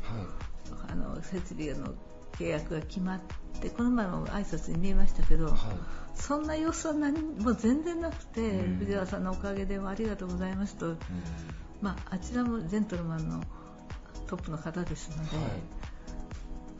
[0.90, 1.94] あの設備の
[2.32, 3.20] 契約が決まっ
[3.61, 5.54] てこの前も挨拶に見えましたけど、はい。
[6.14, 8.78] そんな様子は何も全然なくて、うん。
[8.78, 10.98] 藤原さんのおかげでありがとうございますと、うん。
[11.80, 13.42] まあ、あちらもジェントルマンの
[14.26, 15.46] トップの方ですので、はい。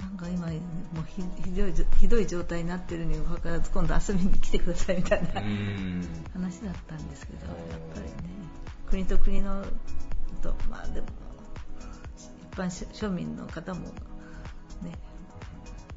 [0.02, 6.02] なんか今もうひひどいひどい状態になってるにもかかわらず今度遊びに来てくださいみたいなうん。
[6.35, 7.70] 話だったんですけど、はい。
[7.70, 8.12] やっぱりね
[8.87, 9.64] 国と国の
[10.42, 11.27] とまあでも一
[12.59, 13.81] 般庶庶民の方も
[14.83, 14.92] ね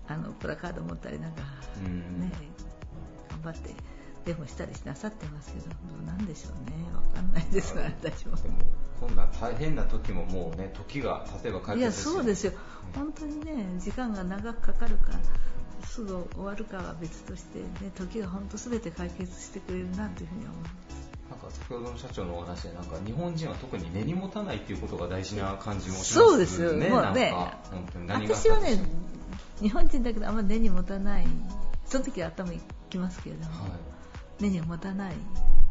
[0.07, 1.41] あのプラカード持ったりなんか
[1.85, 2.21] うん。
[2.21, 2.31] ね
[3.29, 3.73] 頑張って
[4.25, 6.75] デモしたりなさってますけどどうなんでしょうね。
[6.93, 8.35] わかんないですが私も。
[8.35, 8.55] でも
[8.99, 12.53] こんな大変な時ももうね時が経てば解いや決そうですよ。
[12.95, 15.13] 本当にね時間が長くかかるか
[15.85, 26.73] すぐ終わるかは別としてね時が本当すべて解決してくれるなというふうに思いますなんか先ほどの社長のお話でなんか日本人は特に根に持たないっていうことが大事な感じもしますそうですよ。
[26.73, 28.83] ねか本当に何があっ私はね
[29.61, 31.27] 日本人だけどあんまり根に持たない
[31.85, 33.71] その時は頭にきますけれども、はい。
[34.43, 35.15] 根に持たないっ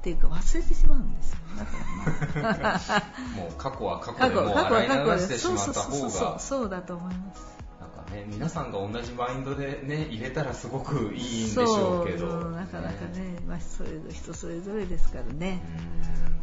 [0.02, 1.38] ていうか忘れてしまうんですよ。
[3.36, 7.59] もう過去は過去でも洗い流してしまった方そうそうがそうだと思います
[8.10, 15.62] ね皆さんが同じマインドでね入れたらすごくいいんでしょうけどそうなかなかね、まあ、それぞれ人それぞれですからね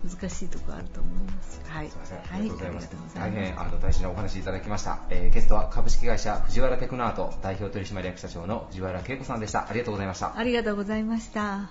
[0.03, 2.87] うん難しいところあると思いますはいすいません、はいありがとうございます。
[2.87, 4.99] ありがとうござ大います変あの大事なお話いただきました。
[5.09, 9.69] えーゲストは株式会社藤原テクノアート代表取締役社長の藤原恵子さんでした。
[9.69, 10.37] ありがとうございました。
[10.37, 11.69] ありがとうございました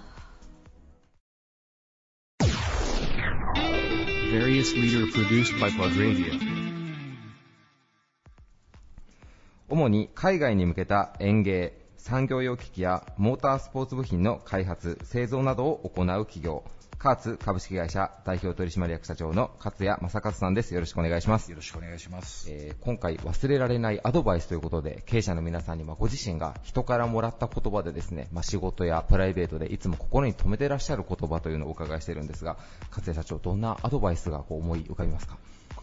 [4.32, 6.56] Various leader produced by Plug Radio.
[9.68, 16.62] 主に海外に向けた園芸、産業用機器やモータースポーツ部品の開発、製造などを行う企業、
[16.98, 20.72] カーツ株式会社代表取締役社長の勝谷正和さんです。
[20.72, 21.50] よろしくお願いします。
[21.50, 22.46] よろしくお願いします。
[22.48, 32.57] えー今回忘れられないアドバイスということで経営者の皆さんにまあご自身が人からもらった言葉でですね、まあ、仕事やプライベートでいつも心に留めてらっしゃる言葉というのをお伺いしているんですが
[32.90, 35.37] 勝谷社長どんなアドバイスがこう思い浮かびますか？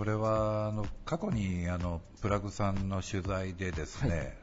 [0.03, 4.37] これはあの過去にあのプラグさんの取材でですね、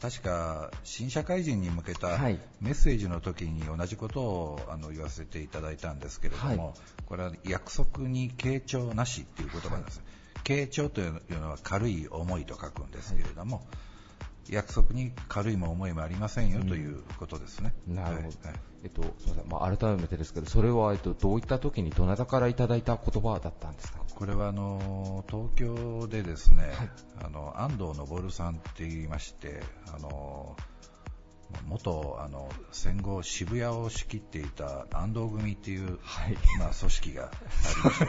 [0.00, 2.38] 確か新社会人に向けたはい。
[2.60, 6.74] メッセージの時に同じことをあの言わせていただいたんですけれども、はい。
[7.06, 10.00] これは約束に傾聴なしっていう言葉なんです、
[10.44, 13.66] 傾聴というのは軽い思いと書くんですけれども、
[14.48, 17.74] 約束に軽いも思いもありませんよということですね。
[17.88, 18.46] なるほど、はい。
[18.46, 18.60] はい。
[18.84, 23.99] えっと、すみません、まあ、改めてですけどそれは、えっと、どういった時にどなたからいただいた言葉だったんですか？
[24.20, 26.64] これはあの東京でですね、
[27.24, 29.62] あの安藤昇さんって言いまして、
[29.96, 30.56] あの
[31.66, 36.36] 元あの戦後渋谷を仕切っていた安藤組っていう、はい。
[36.58, 37.30] まあ、組織があ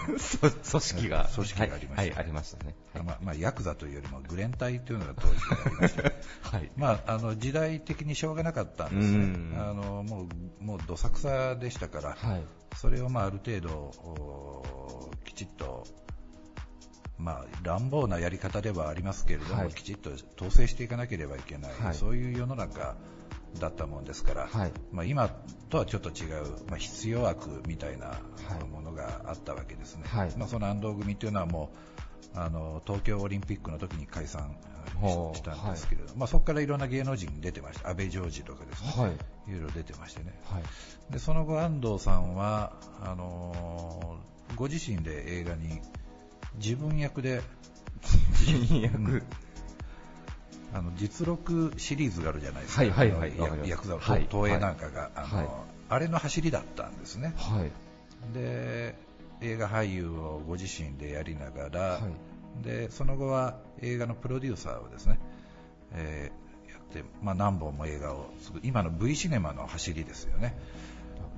[0.07, 1.29] りまして、 組織が。
[1.33, 2.19] 組織がありましたはい、はい。
[2.19, 2.75] ありましたね。
[2.93, 6.03] まあまあ、ヤクザというよりもグレン隊というのが当時ありまして、
[6.43, 6.71] はい。
[6.75, 9.07] まあ、あの時代的にしょうがなかったんです。
[9.07, 9.51] うん。
[9.51, 10.27] ね、あのも
[10.59, 12.43] うもうどさくさでしたから、はい。
[12.75, 15.85] それをまあある程度おきちっと、
[17.21, 19.73] まあ、乱暴なやり方ではありますけれども、はい。
[19.73, 21.93] きちっと統制していかなければいけない、はい。
[21.93, 22.95] そういう世の中
[23.59, 24.71] だったもんですから、はい。
[24.91, 25.29] まあ、今
[25.69, 28.15] とはちょっと違う、まあ、必要悪みたいなは
[28.61, 28.67] い。
[28.67, 30.33] ものがあったわけですね、はい。
[30.35, 31.71] まあ、その安藤組というのはも
[32.35, 34.55] うあの東京オリンピックの時に解散
[35.33, 39.11] ししたんですけれど、まあ、そこからいろんな芸能人出てました安倍ジョージとかですね、はい。
[39.49, 40.39] いろいろ出てましてね。
[40.45, 40.63] はい。
[41.11, 45.79] でその後、安藤さんはあのーご自身で映画に
[46.55, 47.41] 自分役で。
[48.47, 48.97] 自役。
[48.97, 49.23] うん。
[50.73, 55.47] あの実録シリーズがあるじゃないですか、はいはいはいヤクザのはい東映なんかが、あのはい。
[55.89, 57.71] あれの走りだったんですね、はい。
[58.33, 58.95] で
[59.41, 61.99] 映画俳優をご自身でやりながら、は
[62.61, 62.63] い。
[62.63, 65.19] でその後は映画のプロデューサーをですね、
[65.93, 68.31] えーやって、まあ、何本も映画を
[68.63, 70.55] 今の V シネマの走りですよね。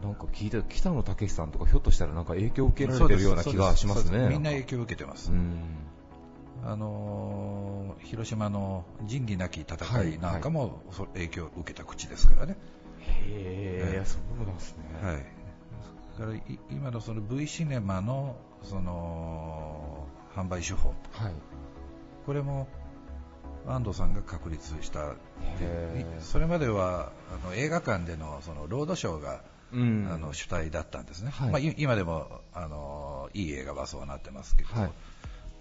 [0.03, 4.27] なんか聞いて北野武さんとかひょっとしたらなんか影響を受けられてるような気がしますね。
[4.27, 5.31] みんな影響を受けてます。
[5.31, 5.59] うん。
[6.65, 12.57] あのー広島の仁義なき戦いなんかも、そ影響を受けた口ですからね。
[12.99, 14.83] へえ、そうなんですね。
[15.01, 15.15] はい。
[16.19, 21.33] だからい今のその V シネマのその販売手法、はい。
[22.25, 22.67] これも
[23.67, 25.15] 安藤さんが確立した。
[26.19, 27.13] それまでは
[27.43, 29.39] あの映画館でのそのロードショーが、うん
[29.73, 31.31] あの主体だったんですね。
[31.31, 34.91] はいまあい今でもあのいい映画はそうなってますけど、はい。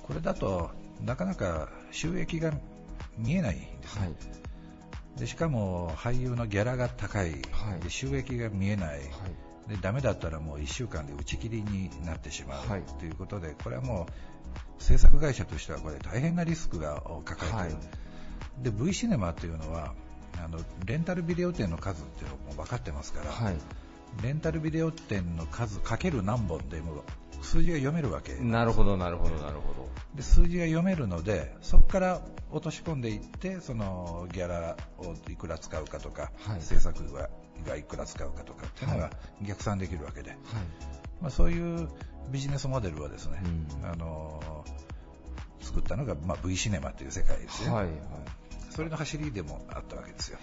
[0.02, 0.70] これだと
[1.04, 2.52] なかなか収益が
[3.16, 4.12] 見えないんですね、は
[5.16, 5.20] い。
[5.20, 9.00] でしかも俳優のギャラが高い、はいで収益が見えない、はい。
[9.68, 14.06] でダメだったらもう1週間で打ち切りになってしまう、はいということでこれはも
[14.78, 18.02] う制作会社としてはこれ大変なリスクがを抱えている、はい
[18.60, 19.94] で V シネマというのは
[20.44, 23.56] あのレンタルビデオ店の数っていうのも分かってますから、はい。
[24.22, 27.02] レンタルビデオ店の数かける何本でも
[27.40, 29.88] 数字が読めるわけなるほど、なるほど、なるほど。
[30.14, 32.20] で数字が読めるのでそこから
[32.50, 37.30] 落とし込んでいってそのギャラをいくら使うかとか、はい制作が
[37.66, 39.10] がいくら使うかとかっていうのが
[39.42, 40.38] 逆算できるわけで、はい。
[41.20, 41.88] まあ、そういう
[42.30, 44.64] ビジネスモデルはですね、うんあの
[45.60, 47.84] 作ったのが、まあ、V シネマという世界ですよ、はい。
[47.84, 47.94] はい。
[48.70, 50.38] それの走りでもあったわけですよ。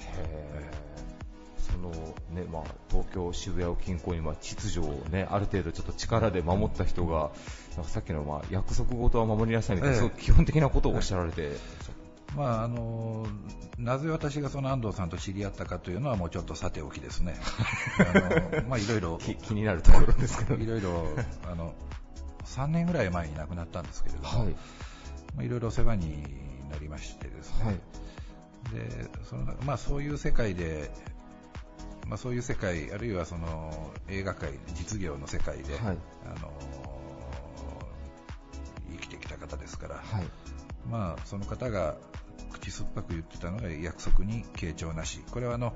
[1.72, 1.92] その
[2.32, 7.32] ねまあ、東京、渋谷を近郊に、まあ、秩序を、ね、ある程度ちょっと力で守った人が、
[7.76, 11.52] なんかさっきの、まあ、約束事は守りなさいみたいな、ええそういう基本的なことをおっしゃられて、
[12.36, 13.26] まああの
[13.78, 17.36] なぜ私がその安藤さんと知り合ったかというのはもうちょっとさておきですね。
[17.98, 20.56] あのまあいろいろ き気になるところですけど。
[20.62, 21.08] いろいろ
[21.50, 21.74] あの
[22.46, 24.50] 3年ぐらい前に亡くなったんですけれども、はい。
[24.50, 26.24] まあ、いろいろお世話に
[26.72, 27.80] なりましてですね、はい。
[28.74, 30.92] でそのまあ、そういう世界で、
[32.10, 35.98] まあ、そういう世界、あるいはその映画界、実業の世界で、はい。
[36.26, 36.52] あの
[38.92, 40.26] 生きてきた方ですから、はい。
[40.90, 41.98] まあ、その方が
[42.52, 45.74] 口酸っぱく言ってたのが約束に傾聴なし、これはあの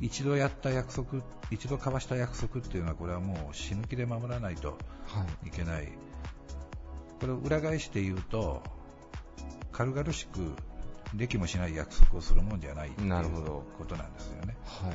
[0.00, 5.92] 一度やった約束、一度交わした約束っていうのは、これはもう死ぬ気で守らないとはいけない、
[7.20, 8.62] これを裏返して言うと、
[9.72, 10.54] 軽々しく
[11.14, 13.64] できもしない約束をするもんじゃないなるほど。
[13.78, 14.56] ことなんですよね。
[14.64, 14.94] はい。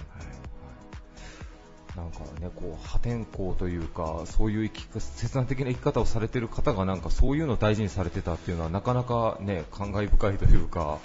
[1.98, 11.00] なんかね、こう破天荒というか、そういう生き方切断的な生き方をされている方がなんかそういうのを大事にされてたっていうのはなかなかね感慨深いというか、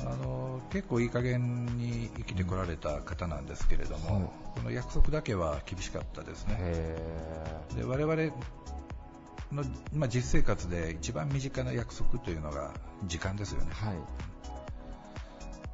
[0.00, 4.24] あの結構いい加減に生きてこられた方なんですけれども、はい。
[4.56, 6.56] この約束だけは厳しかったですね。
[6.58, 6.98] へ
[7.76, 8.32] で我々
[9.52, 12.72] の、まあ、実生活で一番身近な約束というのが
[13.06, 13.70] 時間ですよね。
[13.72, 14.28] はい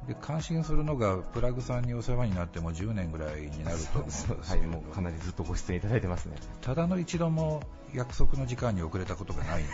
[0.07, 6.35] で感心するのがプラグさんにお世話になっても10年ぐらいになると思うんですけれどはい、もうかなりずっとご出演いただいてますね。
[6.61, 9.71] ただの一度も約束の時間に遅れたことがないんで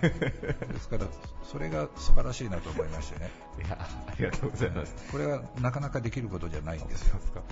[0.00, 0.56] すよね。
[0.72, 1.06] ですから、
[1.42, 3.30] それが素晴らしいなと思いましてね。
[3.58, 4.94] いや、ありがとうございます。
[5.10, 7.14] これはなかなかできることじゃないんですよ。
[7.14, 7.42] そうですか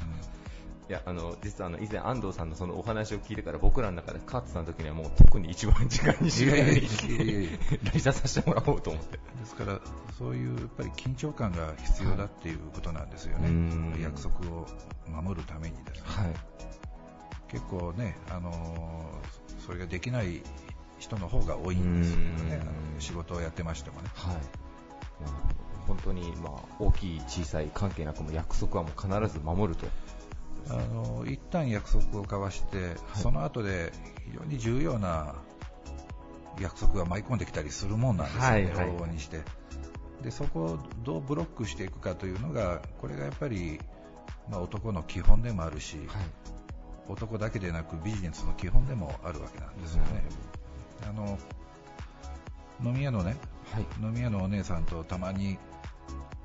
[0.91, 7.51] いや、あの、実はあの、以前安藤さんのそのお話を聞いてから僕らの中でカーツさんの時にはもう特に一番時間にしないいやいやいやいやいや
[7.93, 9.17] 来社させてもらおうと思って。
[9.17, 9.81] ですから、
[10.19, 14.67] そういうやっぱり緊張感が必要だっていうことなんですよね、うん約束を
[15.07, 16.35] 守るためにですね、はい。
[17.47, 20.43] 結構ね、あのーそれができない
[20.99, 24.09] 人の方が多いんですよね、うんあの仕事をやってましてもね。
[24.15, 24.37] はい。
[25.87, 29.87] 本当に、まあ、大きい、小さい関係なくも約束はもう必ず守ると。
[30.69, 33.93] あの一旦約束を交わして、その後で
[34.27, 35.35] 非常に重要な
[36.61, 39.41] 約束が舞い込んできたりするもんなんですよね、はいはい往々にして
[40.23, 40.31] で。
[40.31, 43.81] そこをどうブロックしていくかというのが、これがやっぱり、
[44.51, 46.07] まあ、男の基本でもあるし、はい。
[47.09, 50.23] 男だけでなくビジネスの基本でもあるわけなんですよね。
[51.09, 51.39] あの
[52.83, 53.37] 飲み屋のね、
[53.73, 53.87] はい。
[54.01, 55.59] 飲み屋のお姉さんとたまに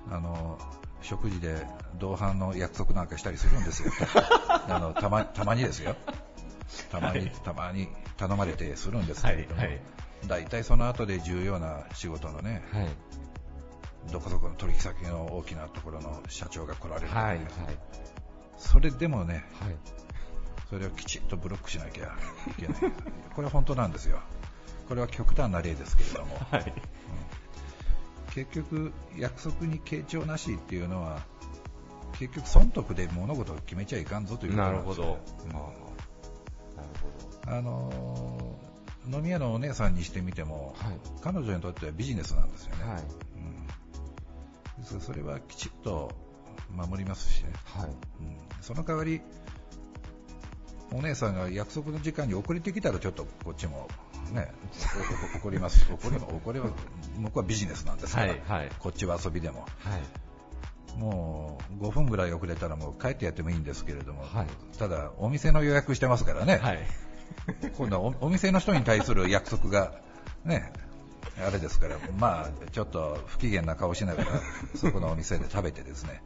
[0.09, 0.57] あの
[1.05, 1.65] 食事で
[1.99, 3.91] 同伴の約束なんかしたりするんですよ。
[4.67, 5.95] あのたまたまにですよ。
[6.91, 7.87] たまに、たまに
[8.17, 9.81] 頼まれてするんですけれども、はいはい
[10.27, 12.87] 大体その後で重要な仕事のね、はい。
[14.11, 17.37] どこそこの取引先の大きなところの社長が来られるはい。
[17.37, 17.47] はい。
[18.57, 19.75] それでもね、はい。
[20.69, 22.15] それをきちっとブロックしなきゃ
[22.49, 22.93] いけない。
[23.35, 24.19] これは本当なんですよ。
[24.87, 26.73] これは極端な例ですけれども、はい。
[28.35, 31.21] 結局、約束に傾聴なしっていうのは、
[32.19, 35.17] 結局、損得で物事を決めちゃいかんぞということなんですよ
[35.47, 35.63] あーなる
[37.45, 37.57] ほど。
[37.57, 38.65] あのー
[39.07, 40.99] 飲み屋のお姉さんにしてみても、はい。
[41.21, 42.91] 彼女にとってはビジネスなんですよね。
[42.91, 43.03] はい。
[43.03, 43.67] うん
[44.79, 46.11] ですからそれはきちっと
[46.71, 47.89] 守りますしね、はい。
[47.89, 47.95] うん
[48.61, 49.21] その代わり、
[50.91, 53.87] お姉さんが約束の時間に遅れてきたらちょっとこっちも
[54.31, 54.53] ね、
[55.35, 56.67] お 怒ります、怒り怒りは
[57.17, 60.99] 向こうはビジネスなんですから、はいはいこっちは遊びでも、はい。
[60.99, 66.79] もう5分ぐらい遅れたらもう帰ってやってもいいんですけれども、はいただ、お店の予約してますからね、はい。
[67.77, 69.93] 今度はおお店の人に対する約束が、
[70.43, 70.71] ね、
[71.45, 74.29] あれですから、まあ、ちょっと不機嫌な顔しながら、
[74.75, 76.23] そこのお店で食べてですね、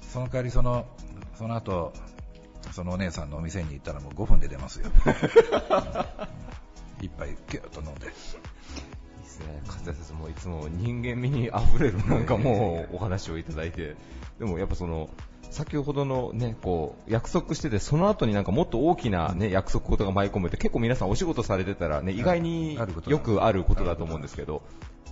[0.00, 0.86] その代わりその、
[1.36, 1.92] その後、
[2.72, 4.90] そのお姉さんのお店に行ったらもう5分で出ますよ。
[10.32, 13.96] いつも人間味に溢れるなんかもうお話をいただいて、
[14.38, 15.10] でもやっぱその、
[15.50, 24.62] 先ほどのね、こう、約束してて、その後になんかもっと大きなね、約束事が舞い込むって結構皆さんお仕事されてたらね、意外によくあることだと思うんですけど、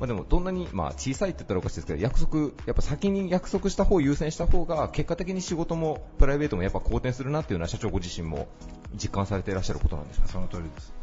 [0.01, 8.49] まあでもどんなに、まあ小さいって言ったらおかしいですけど、約束、やっぱ先に約束した方を優先した方が、結果的に仕事もプライベートもやっぱ好転するなっていうのは社長ご自身も
[8.95, 10.29] 実感されていらっしゃることなんですか？
[10.29, 10.95] その通りです。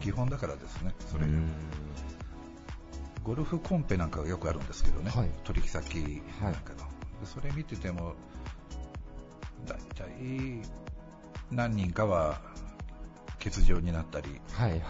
[0.00, 1.32] 基本だからですね、それが。
[3.24, 6.78] うんゴルフコンペなんかがよくあるんですけどね、はい取引先なんかの、
[7.20, 8.14] でそれ見てても、
[9.66, 10.62] 大体
[11.50, 12.40] 何人かは
[13.42, 14.80] 欠場になったり、はいはい。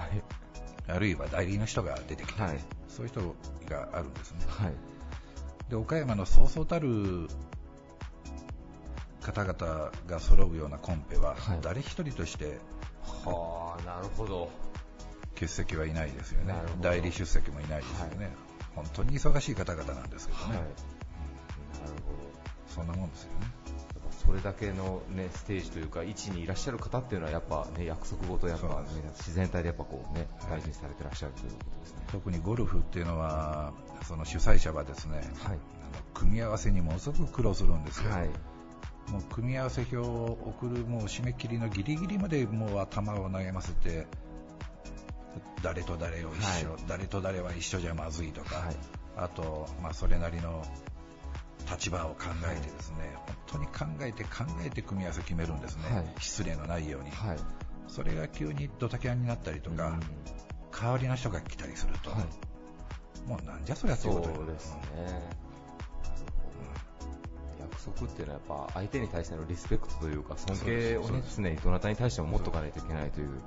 [0.87, 2.59] あるいは代理の人が出てきて、はい
[2.89, 3.21] そういう人
[3.69, 4.39] があるんですね。
[4.49, 4.73] はい。
[5.71, 7.29] で岡山のそうそうたる
[9.23, 12.59] 方々が揃うようなコンペは、はい誰一人として
[13.25, 14.51] はあ、なるほど。
[15.35, 18.31] 欠席はいないですよね代理出席もいないですよね、
[18.75, 20.57] 本当に忙しい方々なんですけどね、はい。
[20.57, 20.73] なる
[22.75, 23.47] そんなもんですよね。
[23.95, 24.13] ほど。
[24.27, 28.75] それだけのね、ステージというか、位置にいらっしゃる方っていうのは、やっぱね、約束事やっぱ、ね
[29.17, 32.03] 自然体でやっぱこうね、大事にされてらっしゃるということですね。
[32.11, 33.73] 特にゴルフっていうのは、
[34.03, 35.27] その主催者はですね、はい。
[35.47, 35.59] あの
[36.15, 38.11] 組み合わせにものすごく苦労するんですよ。
[38.11, 38.31] はい。
[39.11, 44.07] もう組み合わせ表を送るもう締め切りのギリギリまでもう頭を悩ませて
[45.63, 46.83] 誰と誰を一緒、はい。
[46.89, 48.77] 誰と誰は一緒じゃまずいとか、はい。
[49.17, 50.65] あと、まあ、それなりの
[51.71, 56.15] 立場を考えてですね、本当に考えて考えて組み合わせ決めるんですね、はい。
[56.21, 57.39] 失礼のないように、はい。
[57.89, 59.99] それが急にドタキャンになったりとか、
[60.73, 63.29] 代わりの人が来たりすると、はい。
[63.29, 65.45] もうなんじゃそりゃそいううことにですね。
[67.61, 73.41] 約束っていうのはやっぱ相手に対してのリスペクトというか尊敬をねどなたに対しても持っとかないといけないという。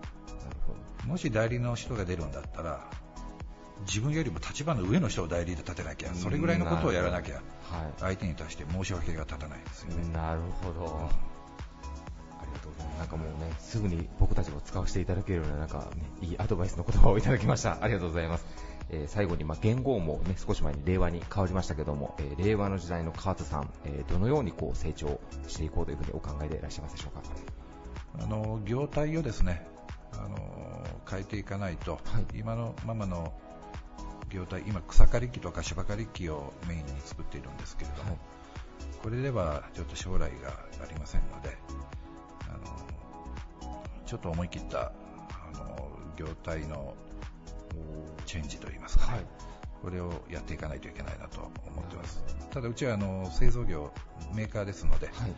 [1.06, 2.90] もし代理の人が出るんだったら、
[3.88, 7.42] 自分よりも立場の上の人を代理で立てなきゃ、それぐらいのことをやらなきゃ、は
[8.00, 10.04] 相手に対して申し訳が立たないですよね。
[10.06, 10.10] い。
[10.10, 11.10] なるほど。
[12.40, 13.00] ありがとうございます。
[13.00, 17.78] なんかもうね、すぐに僕たちも使わせていただけるような、なんかね、いいアドバイスの言葉をいただきました。
[17.84, 18.46] ありがとうございます。
[18.90, 27.12] えー最後に、まあ、元号もね、少し前に令和に変わりましたけども、えー令和の時代のカーツさん、えーどのようにこう成長していこうというふうにお考えでいらっしゃいますでしょう
[28.20, 28.24] か？
[28.24, 29.68] あの業態をですね、
[30.18, 30.38] あの
[31.10, 33.34] 変えていかないと、はい今のままの
[34.30, 38.20] 業態、今、草刈り機とか芝刈り機をメインに作っているんですけれども、はい
[39.02, 41.56] これではちょっと将来がありませんので、
[42.42, 44.92] あのちょっと思い切った
[45.30, 46.96] あの業態の
[48.26, 49.26] チェンジといいますかね、はい
[49.82, 52.24] これをやっていかないといけないなと思ってます。
[52.50, 53.94] ただうちはあの製造業
[54.34, 55.34] メーカーですので、はい。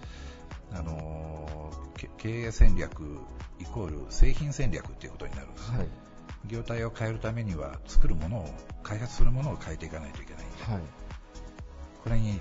[0.72, 3.20] あのけ経営戦略
[3.60, 5.88] イコール製品戦略っていうことになるんですね、はい。
[6.48, 8.50] 業態を変えるためには作るものを
[8.84, 10.82] 開発するものを変えていかないといけないんで、はい。
[12.04, 12.40] これに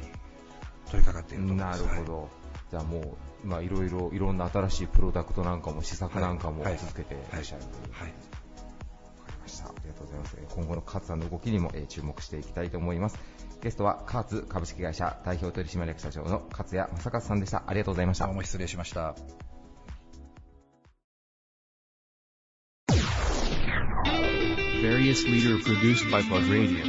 [0.90, 2.28] 取り掛かっていると思いまなするほど。
[2.70, 7.92] じゃあもう、まあいろいろ、いろんな新しいプロダクトなんかも試作なんかもはい続けていらっしゃるという。
[7.92, 9.68] はい、はいわかりました。
[9.68, 10.36] ありがとうございます。
[10.38, 13.18] えー今後のカーツさんの動きにも、えー注目していきたいと思います。
[13.60, 17.64] ゲストはカーツ株式会社代表取締役社長の勝谷正和さんでした。
[17.66, 18.34] ありがとうございましたどう。
[18.34, 19.47] も失礼しました。
[24.82, 26.84] Various leader produced by Plug Radio.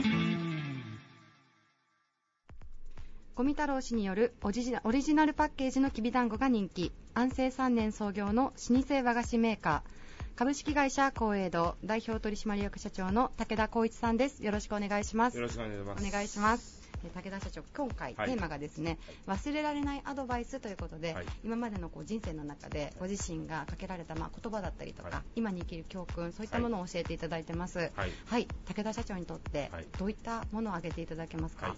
[3.33, 6.91] 五味太郎氏によるオリジナオリジナルパッケージのきびだんごが人気。
[7.15, 10.35] 安政3年創業の老舗和菓子メーカー。
[10.35, 14.43] 株式会社光栄堂代表取締役社長の武田光一さんです。
[14.43, 15.37] よろしくお願いします。
[15.37, 16.07] よろしくお願いします。
[16.07, 16.73] お願いします。
[16.73, 18.97] えー武田社長今回テはいーマがですね、
[19.27, 28.11] 忘れられないアドバイスということで、はい今までのこう人生の中でご自身がかけられたまあ言葉だったりとか、はい今に生きる教訓そういったものを教えていただいてますはい。
[28.25, 31.67] はい、武田社長にとってはいどういったものを挙げていただけますか？
[31.67, 31.77] はい。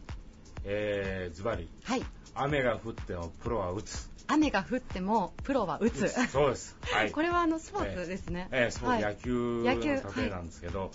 [0.64, 2.04] えー、ズバリ、はい
[2.34, 4.10] 雨が降ってもプロは打つ。
[4.28, 6.08] 雨が降ってもプロは打つ。
[6.30, 6.78] そうです。
[6.82, 7.12] はい。
[7.14, 8.48] これはあのスポーツですね。
[8.52, 10.92] えー、そう、はい野球野球の例えなんですけど、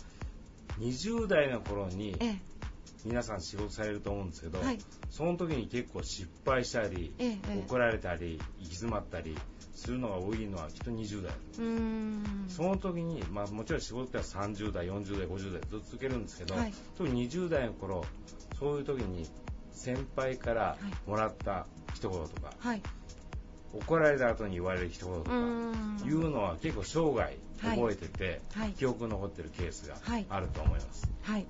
[0.78, 2.36] 20代の頃にえ
[3.06, 4.78] 皆さん仕事されると思うんですけど、はい
[5.10, 9.36] その時に結構失敗したり、えええ怒られたり、行き詰まったり
[9.74, 11.32] するのが多いのはきっと20代。
[11.58, 12.46] うーん。
[12.48, 18.04] その時に、まあ、もちろん仕事ってのは30代、40代、50代ずっと続けるんですけど、はい特に20代の頃
[18.58, 19.28] そういう時に
[19.72, 20.76] 先輩から
[21.06, 22.82] もらった一言とか、はい。
[23.72, 25.30] 怒られた後に言われる一言とうか。
[26.04, 31.08] いうのは結構生涯覚えてて、はい記憶に残ってるケースがはいあると思います。
[31.22, 31.46] はい。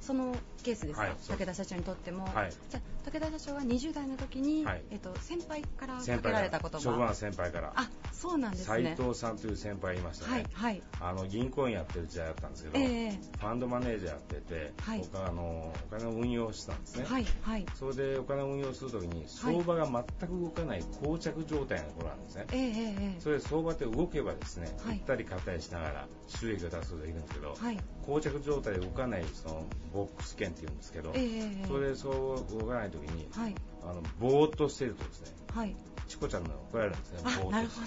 [0.00, 2.50] そのケースですか、はい武田社長にとっても、はい。
[2.70, 4.82] じゃあ武田社長は20代の時に、はい。
[4.90, 6.80] えっと先輩からか先けられた言葉。
[6.80, 10.32] 職場の先輩から、あそうなんです斉ね藤さんという先輩がいましたね。
[10.32, 10.82] はいはい。
[11.00, 13.20] あの銀行員やってる時代だったんですけど、ええ。
[13.38, 14.98] ファンドマネージャーやってて、はい。
[15.00, 17.04] 僕はあのお金を運用してたんですね。
[17.06, 17.66] はいはい。
[17.74, 22.46] それでお金を運用するときに相場が全く動かない膠着状態のところなんですね。
[22.52, 24.96] えええええそれで相場って動けばですね、はい。
[24.96, 27.78] 売ったり買ったりしながら収益を出すことができるんですけど、えはい。
[28.06, 33.54] 膠着状態で動かないそのボックス券っていうんですけど、ええええそれでそう動かないときに、はい。
[33.82, 35.74] あのぼーっとしてるとですね、はい。
[36.08, 37.18] チコちゃんの怒られるんですね。
[37.24, 37.86] あぼーっとなるほど。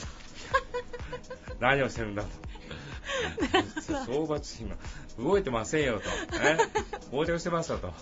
[1.60, 2.30] 何をしてるんだと。
[3.82, 4.76] 相場って今
[5.18, 6.10] 動いてませんよと。
[6.40, 6.58] ね、
[7.12, 7.88] 横着してますよと。
[7.88, 7.94] ね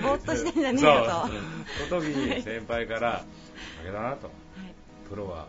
[0.00, 1.10] ぼーっとしてんじゃねえよと。
[1.10, 1.30] は
[1.88, 3.24] その時に先輩から、
[3.84, 4.30] 武田なと、い
[5.08, 5.48] プロは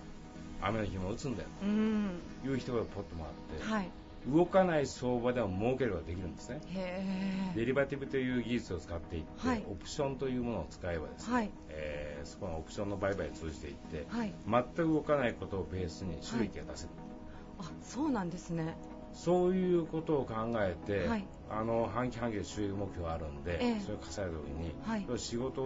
[0.61, 3.91] 雨の日も打つんだよという人がポッともらって、はい
[4.27, 6.61] 動かない相場でも儲けることができるんですね。
[7.55, 9.65] デリバティブという技術を使っていって、はい。
[9.69, 11.51] オプションというものを使えばですね、はい。
[11.69, 14.33] えーそこのオプションの売買を通じていって、はい。
[14.47, 16.89] 全く動かないことをベースに収益が出せる、
[17.59, 18.77] あそうなんですね。
[19.11, 21.25] そういうことを考えて、はい。
[21.49, 23.79] あの半期半期で収益目標があるんで、ええ。
[23.81, 25.05] それを稼いだ時に、はい。
[25.19, 25.61] 仕事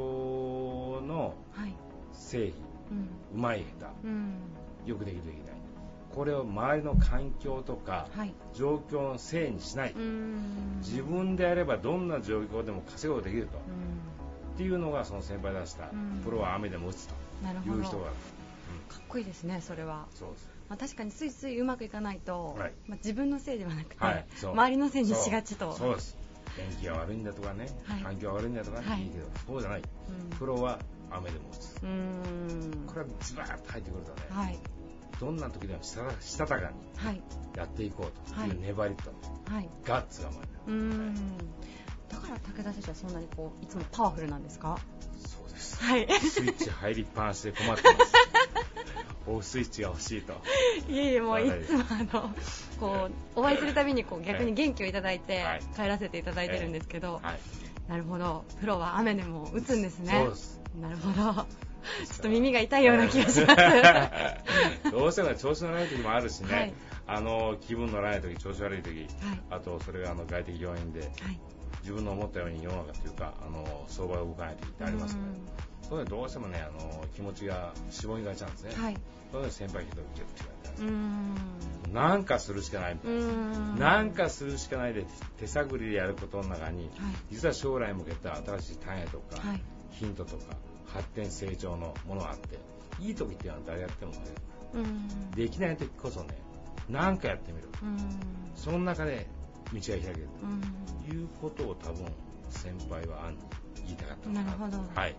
[1.05, 1.75] のはい。
[2.11, 2.55] 製品
[3.33, 3.37] うん。
[3.37, 4.33] うまい下うん。
[4.83, 5.56] 手よくできるできない
[6.17, 8.33] これを周りの環境とかはい。
[8.55, 9.93] 状況のせいにしない、
[10.79, 13.59] 自分であればどんな状況でも稼ぐことができると。
[13.59, 13.61] う
[14.55, 16.23] っていうのがその先輩出した、うん。
[16.23, 17.13] プロは雨でも打つと。
[17.43, 20.07] いう人が、かっこいいですねそれは。
[20.15, 20.49] そうです。
[20.69, 22.73] まあ、確かについついうまくいかないと、はい。
[22.87, 24.25] まあ、自分のせいではなくて、はい。
[24.41, 25.71] 周りのせいにしがちと。
[25.73, 25.95] そう。
[25.95, 26.17] です。
[26.55, 28.01] 天気が悪いんだとかね、はい。
[28.01, 29.03] 環境が悪いんだとかね、はい。
[29.03, 29.81] い、いけどそうじゃない。
[29.81, 30.37] うん。
[30.37, 30.79] プロは
[31.11, 31.77] 雨でも打つ。
[31.83, 32.87] うーん。
[32.87, 34.59] これはズバーッと入ってくるとね、はい
[35.19, 37.21] どんな時でもしたしたたかにはい。
[37.55, 38.49] やっていこうといはい。
[38.51, 39.11] う粘りと
[39.51, 39.69] はい。
[39.85, 41.37] ガッツが生まれる、うーん。
[42.09, 44.77] だから武田選手はそんなにこういつもパワフルなんですか？
[45.25, 45.83] そうです。
[45.83, 46.07] はい。
[46.19, 48.13] スイッチ入りっぱなしで困ってます。
[49.29, 50.33] オフスイッチが欲しいと。
[50.89, 52.35] いえいえもういはいつもあの
[52.79, 57.39] こうお会いするたびにこう逆に元気をいただいてはい帰らせていただいてるんですけど、はい
[57.89, 58.45] なるほど。
[58.59, 60.29] プロは雨でも打つんですね。
[60.79, 61.45] なるほど
[62.05, 63.55] ちょっと耳が痛いような気がします。
[64.91, 66.73] どうしても調子の悪い時もあるしね、はい。
[67.07, 69.07] あの気分のない時調子悪い時、はい。
[69.51, 71.11] あとそれがあの外的要因ではい。
[71.81, 75.15] 自分の思ったように世の中というかあの相場が動かない時ってあります
[75.89, 78.97] ので、そどうしてもねあの気持ちが絞りがちなんですね、うんはい。
[79.31, 80.47] それで先輩人と違って
[81.93, 85.05] なんかするしかないみたういな、なんかするしかないで
[85.37, 86.91] 手探りでやることの中にはい。
[87.31, 89.61] 実は将来に向けた新しい種とか、はい。
[89.91, 90.55] ヒントとか
[90.87, 92.59] 発展成長のものがあって
[92.99, 94.19] いい時っていうのは誰やってもね
[94.73, 95.31] うーん。
[95.31, 96.37] できない時こそね
[96.89, 97.67] 何かやってみる。
[97.81, 98.19] うーん。
[98.55, 99.27] その中で
[99.73, 100.13] 道が開ける。
[100.23, 102.05] うということを多分
[102.49, 103.37] 先輩は暗に
[103.85, 104.43] 言いたかったな。
[104.43, 104.77] るほど。
[104.95, 105.15] はい。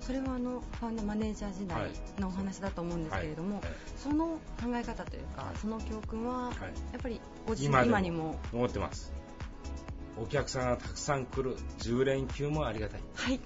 [0.00, 3.64] それはあのファンドマネージャー時代のお話だと思うんですけれども、はい。
[3.66, 6.54] はいその考え方というかその教訓ははい。
[6.92, 8.36] やっぱりご自身今にも。
[8.52, 9.12] 思ってます。
[10.18, 13.00] お客さんがたくさん来る10連休もありがたい。
[13.14, 13.40] はい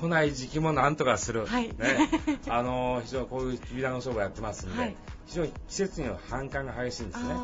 [0.00, 1.68] 来ない時期もなんとかする、はい。
[1.68, 1.74] ね、
[2.48, 4.96] あの非常にこういうきびだんご商売やってますんで、はい。
[5.26, 7.34] 非常に季節には反感が激しいんですね。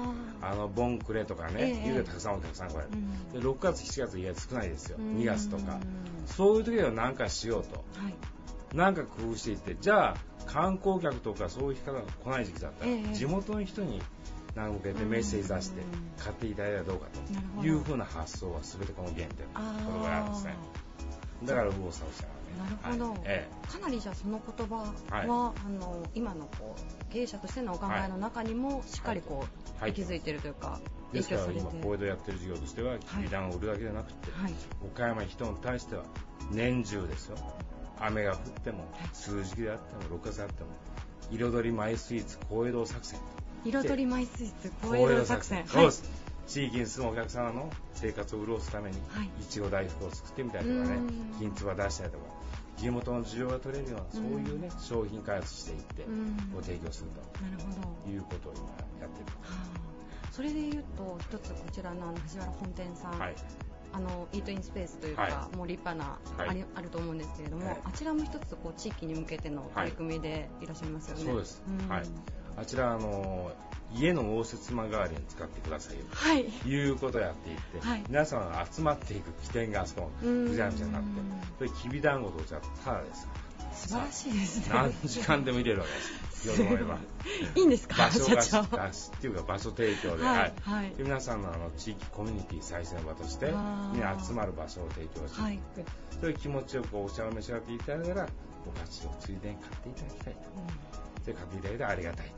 [0.43, 3.33] ああのボンクレとかね、ええ冬でたくさんお客さん来られる、うん。
[3.33, 4.97] で6月7月意外と少ないですよ。
[4.99, 5.17] うん。
[5.17, 5.79] 2月とか。
[6.27, 7.77] そういう時は何かしようと。
[7.77, 8.15] はい。
[8.75, 14.01] 何か工夫していってじゃあ観光客とかそういう人が来ない時期だったら、ええ地元の人に
[14.55, 16.25] 向けてメッセージ出してうん。
[16.25, 17.07] 買っていただいたらどうか
[17.61, 17.67] と。
[17.67, 20.55] いうふうな発想は全てこの原点あーこれがあるんですね。
[21.45, 23.11] だから右往左往しながらねなるほど。
[23.13, 23.21] はい。
[23.27, 24.93] えかなりじゃあその言葉は、はい。
[25.23, 25.55] あの
[26.15, 29.45] 今のこう経営者としてのお考えの中にもしっかりこ
[29.79, 29.91] う、はい。
[29.91, 30.81] 息づいてるというか
[31.13, 34.55] えですから今、小江戸やってる事業としては、きびだんを売るだけでなくて、はい。
[34.85, 36.05] 岡山人に対しては
[36.53, 37.37] 年中ですよ、
[37.99, 40.71] 雨が降っても、数時期であっても、6月であっても、
[41.33, 43.21] 彩りマイスイーツ小江戸作戦。
[43.65, 45.67] 彩りマイスイーツ小江戸作戦。
[45.67, 46.31] そうです。
[46.47, 49.31] 地域に住むお客様の生活を潤すために、はい。
[49.41, 52.25] いちご大福を作ってみたりとかねうん、金つば出したりとか、
[52.81, 56.37] 地元の需要が取れるような、そういうね、商品開発していって、うん。
[56.55, 57.21] ご提供すると。
[58.11, 58.63] いうことを今
[59.01, 59.27] やってる。
[59.43, 59.67] は
[60.27, 60.33] あ。
[60.33, 63.35] それで言うと一つこちらのあの藤原本店さん、はい。
[63.93, 66.65] あのイートインスペースというか、はもう立派な、はい。
[66.75, 67.81] あると思うんですけれども、はい。
[67.85, 71.25] あちらも一つこう地域に向けての取り組みでいらっしゃいますよね。
[71.25, 71.63] そうです。
[71.87, 71.89] ん。
[71.89, 72.03] はい。
[72.57, 73.53] あちら、あの、
[73.95, 76.05] 家の応接間代わりに使ってくださいよ。
[76.13, 76.45] はい。
[76.45, 81.09] ということをやっていって、はい皆さんが集まっていく起点があそこ、うん藤原みたいになって、
[81.59, 83.29] それきびだんごとじゃただです。
[83.73, 84.75] 素晴らしいですね。
[84.75, 86.31] 何時間でも入れるわけです。
[86.49, 86.99] よと思えば。
[87.55, 95.85] いいんですか、場所社がっていうか場所提供で、はいはいはいで皆さんのあの地域コミュニティ再生の場としてあーみんな集まる場所を提供していって、
[96.21, 98.29] そういう気持ちよくお茶を召し上がっていただいたら
[98.67, 100.47] お菓子をついでに買っていただきたいとで
[100.93, 102.33] 買っていただいたらありがたい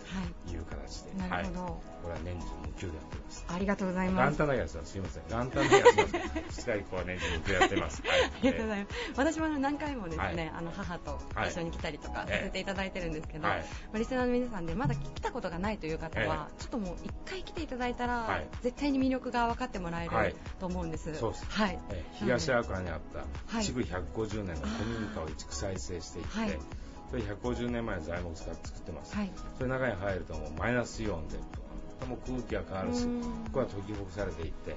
[0.47, 0.59] とい。
[0.59, 1.61] う形で、なるほど。
[1.63, 3.45] はい、これは年中無休でやってます。
[3.49, 4.39] ありがとうございます。
[4.39, 5.23] 元旦だけはすいません。
[5.29, 6.23] 元旦だけはすいません。
[6.23, 8.97] 2日以降は年中無休やってます、はい、ありがとうございます。
[9.17, 10.53] 私もあの何回もですね、はい。
[10.57, 11.51] あの母とはい。
[11.51, 12.45] 一緒に来たりとかさええ。
[12.47, 13.59] せていただいてるんですけど、はい。
[13.61, 13.65] ま
[13.95, 18.49] あリスナーの皆さんでまだ来たことがないという方は、えちょっともう一回来ていただいたら、はい。
[18.63, 20.35] 絶対に魅力が分かってもらえる、はい。
[20.59, 21.15] と思うんです。
[21.15, 21.79] そうですはい。
[21.91, 23.65] えー東アクアにあったはい。
[23.65, 26.59] 築150年の古民家を移築再生していって、はい
[27.13, 29.31] それ150年前の材木を使って作ってます、はい。
[29.59, 31.37] それ中に入るともうマイナスイオンで
[32.09, 33.21] も空気が変わるしうん。
[33.21, 34.77] ここは解きほぐされていって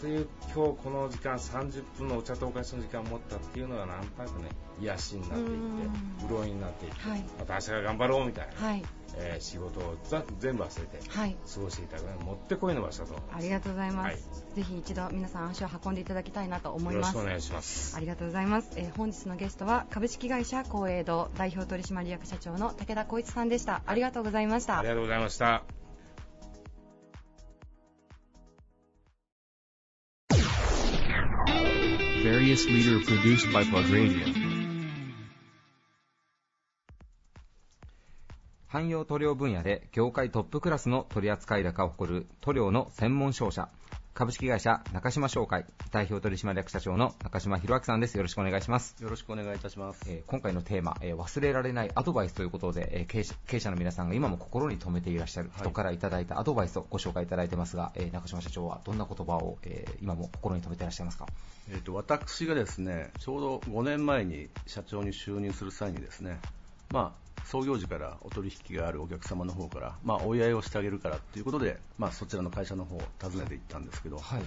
[0.00, 8.84] という今日この時間30分のお茶とお菓子の時間を持ったっていうのがなんとなくね癒しになっていってうん潤いになっていって、はいまた明日から頑張ろうみたいな、はい。
[9.16, 11.36] えー仕事をざ全部忘れてはい。
[11.54, 14.06] 過ごしていただくもってこいの場所だと思いまありがとうございます。
[14.06, 14.16] はい
[14.56, 17.16] ぜひ一度皆さん足を運んでいただきたいなと思すいます。
[17.16, 25.85] よろしくお願いしますありがとうございます、えー本日のゲストは株式会社光栄堂代表取締役社長の武田光一さんでしたありがとうございましたありがとうございました。
[32.26, 34.26] Various leader produced by Plug Radio.
[38.66, 43.68] 汎用塗料分野で業界トップクラスの取扱高を誇る塗料の専門商社
[44.16, 48.16] 株式会社中島商会代表取締役社長の中島博明さんです。
[48.16, 48.96] よろしくお願いします。
[49.02, 61.26] よろしくお願いいたします、えー、今回のテーマ、えー、忘れられないアドバイスということで、えー、経営者経営者の皆さんが今も心に留めていらっしゃる人からいただいたアドバイスをご紹介いただいてますが、え中島社長はどんな言葉を、え今も心に留めていらっしゃいますか、
[61.70, 66.40] えーと、私がですねちょうど5年前に社長に就任する際にですね
[66.90, 74.42] まあ創業時からお取引があるお客様の方から、まあ、お祝いをしてあげるからということで、まあ、そちらの会社の方を訪ねていったんですけど、はい、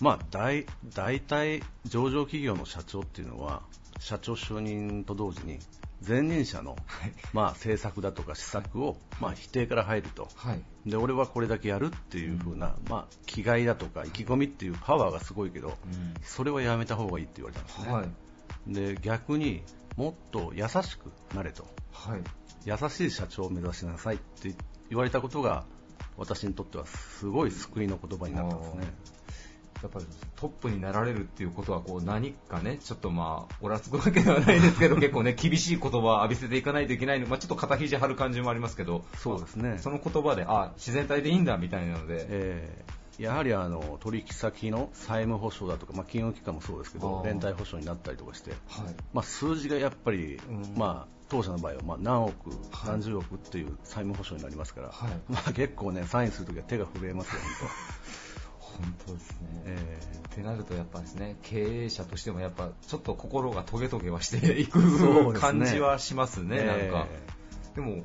[0.00, 3.62] まあ、大大体上場企業の社長っていうのは
[4.00, 5.58] 社長就任と同時に
[6.06, 6.76] 前任者の、
[7.32, 15.74] まあ、政策だとか施策を、まあ、否定から入ると、はい、で俺はこれだけやるっていう風な、まあ、気概だとか意気込みっていうパワーがすごいけど、うん、
[16.22, 19.62] それはやめた方がいいって言われたんですね、はい、で逆に
[19.96, 22.20] もっと優しくなれと、はい、
[22.64, 24.16] 優しい社長を目指しなさい。
[24.16, 24.54] って
[24.90, 25.64] 言われたことが
[26.16, 28.94] 私にとってはすごい救いの言葉になったんですね。
[29.82, 39.78] やっぱりトップになられるっていうことはこう何かね、ちょっとまあ、おらつくわけではないですけど、 結構ね、厳しい言葉を浴びせていかないといけないの、まあ、ちょっと肩肘張る感じもありますけど、そうですね。
[39.78, 57.40] その言葉で、あ、自然体でいいんだみたいなので、えーやはりあの取引先の債務保証だとか、まあ、金融機関もそうですけど連帯保証になったりとかして、はい、まあ、数字がやっぱり、うん、まあ、当社の場合はまあ何億、はい、何十億っていう債務保証になりますから、はい、まあ、結構ねサインするときは手が震えますよ、
[58.58, 59.14] 本当。
[59.16, 64.76] ですね、えー、ってなるとやっぱですね経営者としてもやっぱちょっと心がトゲトゲはしていく、
[65.32, 67.06] ね、感じはしますね、なんか。
[67.74, 68.02] でも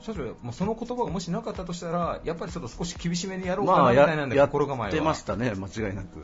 [0.00, 4.84] 社長、まあ、その言葉がもしなかったとしたら、やっぱりちょっと少し厳しめにやろうかなみたいなんで、心構えは。
[4.86, 6.22] やってましたね、間違いなく。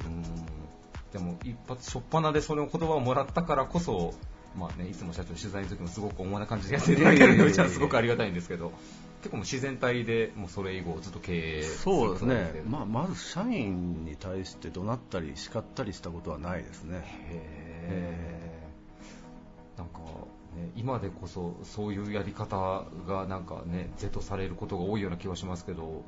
[1.12, 4.14] でも、一発初っ端でその言葉をもらったからこそ、
[4.56, 8.72] まあね、いつも社長取材の時もすごく重な感じでやっていただけるすごくありがたいんですけど、
[9.24, 17.02] 結構も自然体でもうそれ以後ずっと経営そうですね、まあ、まず社員に対して怒鳴ったり叱ったりしたことはないですね。
[17.30, 18.64] へ
[19.78, 19.98] なんか
[20.56, 26.04] ね、今でこそそういうやり方がなんかね是とされることが多いような気がしますけど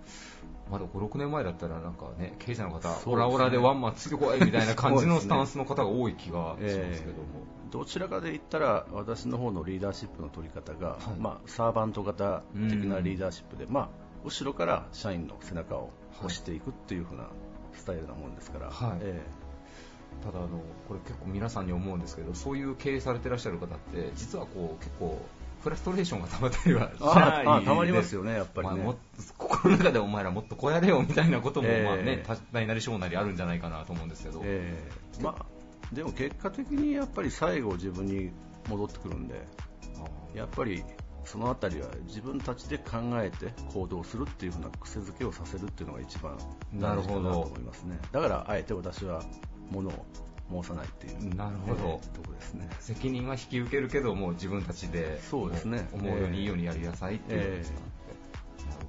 [0.70, 13.88] まだ5、6年前だったらなんかね経営者の方、ね、オラオラでワンマンついてこいみたいな感じのスタンスの方が多い気がしますけども、えー、どちらかで言ったら私の方のリーダーシップの取り方が、はい、まあ、サーバント型的なリーダーシップで、まあ、
[14.24, 17.28] 後ろから社員の背中を押していくっていう風な
[17.74, 18.70] スタイルなもんですから。
[18.70, 18.98] はい。
[19.02, 19.46] えー
[20.22, 25.20] ただあのこれ結構皆さんに思うんですけどそういう経営されてらっしゃる方って実はこう結構
[25.62, 28.94] フラストレーションがたまったりはしないたまりますよねやっぱりね、まあ、
[29.36, 35.46] 心の中でお前らもっとこうやれよみたいなことも、えー、まあね大なり小なりあるんじゃないかなと思うんですけど、えー、まあ、
[35.92, 38.30] でも結果的にやっぱり最後自分に
[38.68, 39.46] 戻ってくるんで
[40.34, 40.82] やっぱり
[41.24, 46.38] そのあたりは自分たちで考えて行動するっていう風な癖づけをさせるっていうのが一番
[46.74, 47.98] 大事かなと思いますね。
[48.12, 49.22] だからあえて私は
[49.70, 52.68] ものを申さないっていうなるほど、とこですね。
[52.78, 55.88] 責任は引き受けるけども自分たちでそうですね。
[55.92, 57.78] 思うようにいいようにやりなさいっていうことですか、
[58.58, 58.86] えー、なるほ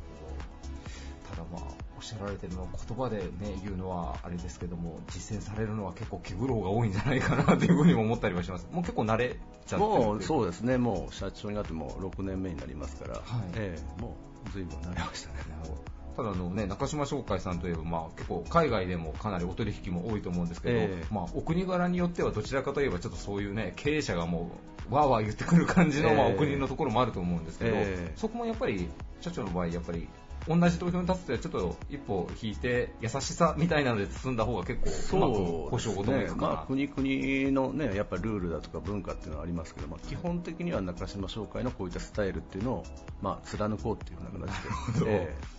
[1.29, 1.35] ど。
[1.35, 8.67] ただまあおっしゃられてるのは言葉で、ね、言うのはあれですけども実践されるのは結構気苦労が多いんじゃないかなというふうにも思ったりはします。
[8.71, 9.35] もう結構慣れ
[9.65, 10.77] ちゃってもうそうですね。
[10.77, 13.19] もう社長になっても6年目になりますから、は
[13.49, 15.35] いえー、もう随分慣れましたね。
[16.15, 24.49] ただの、ね、中島商会さんといえば、まあ、結構海外でもかなりお取引も多いと思うんですけど、えー、まあ、お国柄によってはどちらかといえばちょっとそういう、ね、経営者がも
[24.89, 28.89] うわーわー言ってくる感じの、えー、まあ、お国のところもあると思うんですけど、えー、そこもやっぱり
[29.21, 30.07] 社長の場合やっぱり
[30.47, 42.83] 同じ投票に立つとちょっと一歩引いて優しさみたいなので包んだ方が結構そう保証をね、まあ、国々の、ね、やっぱルールだとか文化っていうのはありますけど、まあ、基本的には中島商会のこういったスタイルっていうのを、
[43.21, 45.11] まあ、貫こうっていうふうな形で。
[45.11, 45.56] えー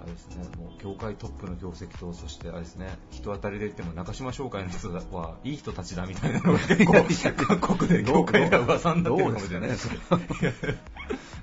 [0.00, 6.92] あれですね、もう業界トップの業績と、そしてあれですね、人当たりで言っても中島商会の人はいい人たちだみたいなのが結構、
[7.58, 9.88] 各国で業界では噂になってるかもしれないです。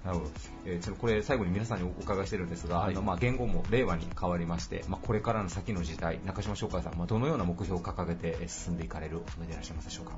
[0.06, 0.32] なるほど。
[0.66, 10.14] えー、ちょっとこれ最後に皆さんにお伺いしてるんですが、はい、あのまあ言語も令和に変わりまして、まあこれからの先の時代、中島商会さん、まあどのような目標を掲げて進んでいかれるおつもりでいらっしゃいますでしょうか？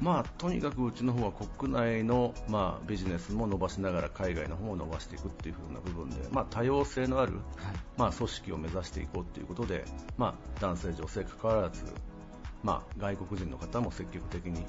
[0.00, 7.42] まあ、とにかくうちの方は国内の、まあ、ビジネスも伸ばしながら海外の方も伸ばしていくっていう風な部分で、まあ、多様性のある、はい、
[7.96, 9.84] まあ、組織を目指していこうということで、
[10.18, 11.84] まあ、男性、女性関わらず、
[12.62, 14.64] まあ、外国人の方も積極的に、はい、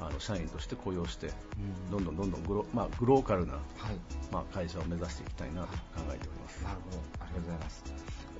[0.00, 1.30] あの社員として雇用して、
[1.90, 3.62] うん、どんどんどんどんグロ,、まあ、グローカルな、はい、
[4.32, 5.76] まあ、会社を目指していきたいなと考
[6.08, 6.62] えております。
[6.62, 6.96] なるほど。
[7.20, 7.84] ありがとうございます。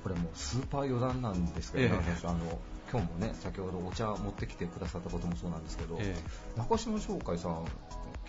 [0.03, 2.11] これもスーパー余談なんですけど、ね、え。
[2.11, 2.59] ー、あの
[2.91, 7.65] 今日もね先ほどお茶持ってきてくださったこともそうなんですけど、ええ、中島商会さん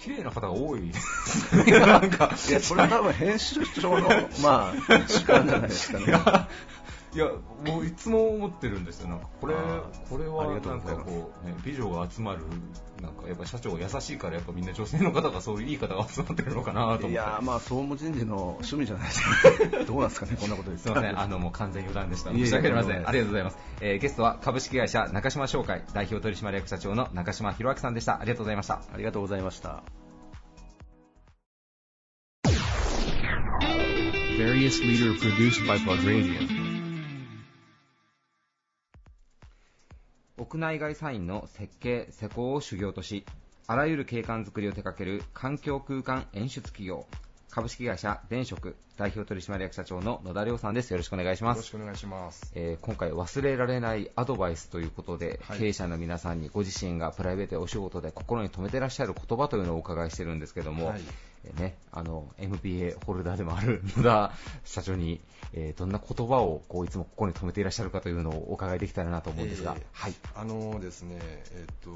[0.01, 0.91] 綺麗な方が多い。
[1.69, 4.09] なんかいやそれは多分編集長の
[4.41, 6.07] まあ主観じゃないですかね
[7.15, 7.27] いや
[7.67, 12.41] もういつも思ってるんですよなんかこれあこれはありがとなんございますこう、ね、美女が集まる
[13.03, 22.33] なんかやっぱ社長優しいからやっぱみんな女性の方がそういういい方が集まってるのかなと思っていやーまあ総務人事の趣味じゃないですか どうなんですかねこんなことですすみません、あのもう完全余談でした。
[22.33, 23.09] 申し訳ありません。
[23.09, 23.59] ありがとうございます。
[23.81, 28.21] えーゲストは株式会社中島商会代表取締役社長の中島博明さんでした。
[28.21, 28.83] ありがとうございました。
[28.93, 29.83] ありがとうございました
[34.39, 36.62] Various leader produced by Plug Radio.
[40.43, 43.25] 屋内外サインの設計・施工を修行とし、
[43.69, 47.07] あらゆる景観づくりを手掛ける環境空間演出企業、
[47.49, 50.91] 株式会社電職代表取締役社長の野田亮さんです。
[50.91, 51.59] よろしくお願いします。
[51.59, 52.51] よろしくお願いします。
[52.57, 64.33] えー今回忘れられないアドバイスということで、はい経営者の皆さんにご自身がプライベートやお仕事で心に留めてらっしゃる言葉というのをお伺いしてるんですけども、はいえーね、あの MBA ホルダーでもある野田
[64.65, 65.21] 社長に、
[65.53, 71.91] えーどんな言葉をこういつも心に留めていらっしゃるかというのをお伺いできたらなと思うんですが、えーはい、あのですね、えっと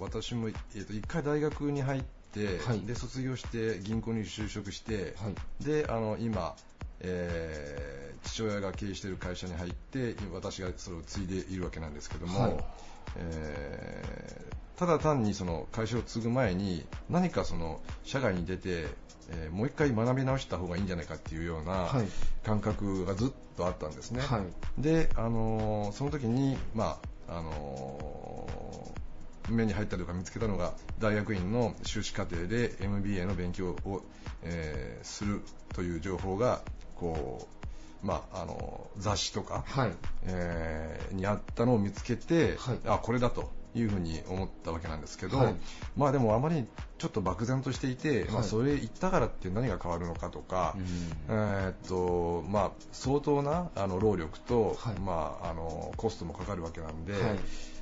[0.00, 2.80] 私も、えっと一回大学に入って、はい。
[2.80, 5.64] で卒業して銀行に就職して、はい。
[5.64, 6.54] であの今、
[7.00, 12.56] えー父親が経営している会社に入って私がそれを継いでいるわけなんですけども、はい。
[13.16, 18.86] えーただ単にその会社を継ぐ前に何かその社外に出て、
[19.30, 22.06] えーもう一回学び直した方がいいんじゃないかっていうようなはい。
[22.44, 24.20] 感覚がずっとあったんですね。
[24.20, 24.82] はい。
[24.82, 26.98] で、あのーその時に、ま
[27.28, 34.02] ああのー目に入ったというか見つけたのが大学院の修士課程で MBA の勉強を、
[34.42, 35.40] えーする
[35.74, 36.62] という情報が
[36.96, 37.46] こ
[38.02, 39.92] う、まああのー雑誌とか、はい。
[40.24, 42.78] えーにあったのを見つけて、はい。
[42.86, 45.54] あこれだというふうに思ったわけなんですけど、はい。
[45.96, 46.66] まあでもあまり
[46.98, 50.76] ちょっと漠然としていて、まあ、はいそれ言ったからって何が変わるのかとか、
[51.28, 55.00] えーっとまあ、相当なあの労力と、はい。
[55.00, 57.22] まあ、あのコストもかかるわけなんで、はい。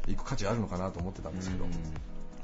[0.08, 1.70] 行く価値あるのかなと思ってたんですけど、うん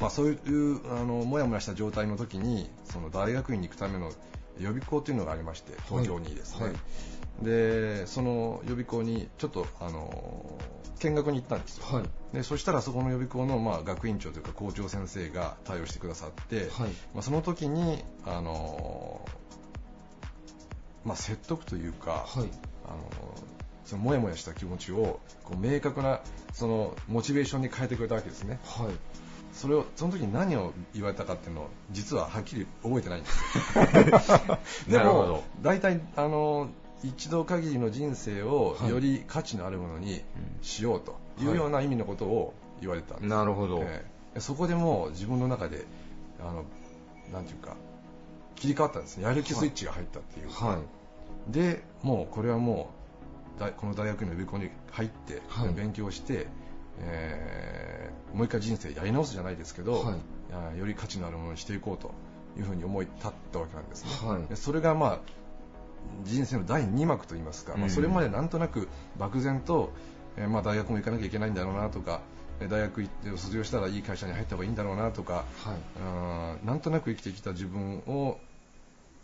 [0.01, 4.13] まあ、そういうあのもやもやした状態の時にその大学院に行くための
[4.61, 6.75] 予備校というのがありまして東京にですね、はい
[7.43, 10.59] でその予備校にちょっとあの
[10.99, 12.35] 見学に行ったんですよ、はい。
[12.35, 16.91] でそしたらそこの予備校の、まあ、学院長というか校長先生が対応してくださって、はい。
[17.15, 19.25] まあ、その時にあの、
[21.05, 22.49] まあ、説得というか、はい。
[22.87, 22.99] あの
[23.85, 26.21] そのもやもやした気持ちをこう明確な
[26.53, 28.59] そのモチベーションに変えてくれたわけですね。
[28.65, 28.89] はい。
[29.53, 33.31] それをその時に何を言われたかっていうのを実ははっきり覚えてないんで
[34.21, 34.39] すよ。
[34.89, 35.29] でなるほど。
[35.37, 36.69] も大体あの
[37.03, 40.23] 一度限りの人生をはいより価値のあるものに
[40.63, 43.81] しようというような意味のことを言われたんです、なるほど。
[43.83, 44.41] ええ。
[44.41, 45.85] そこでもう自分の中で
[46.41, 46.65] あの
[47.33, 47.77] なんていうか
[48.57, 49.25] 切り替わったんですね。
[49.25, 50.51] やる気スイッチが入ったっていう。
[50.51, 51.53] か、はい。
[51.53, 52.91] でもうこれはも
[53.57, 55.75] うだこの大学の予備校に入って、はい。
[55.75, 56.47] 勉強して、
[57.01, 60.15] えーもう一回人生やり直すじゃないですけど、はい。
[60.53, 62.13] あより価値のあるものにしていこうと
[62.59, 64.43] いうふうに思い立ったわけなんですね、はい。
[64.47, 65.21] でそれがまあ
[66.25, 68.89] 人生の第2幕といいますか、まあ、うんそれまでなんとなく
[69.19, 69.93] 漠然と、
[70.37, 72.21] えーまあ、大学も行かなきゃいけないんだろうなとか
[72.61, 76.61] えー大学行って卒業したらいい会社に入った方がいいんだろうなとか、はい。
[76.61, 78.39] うんなんとなく生きてきた自分を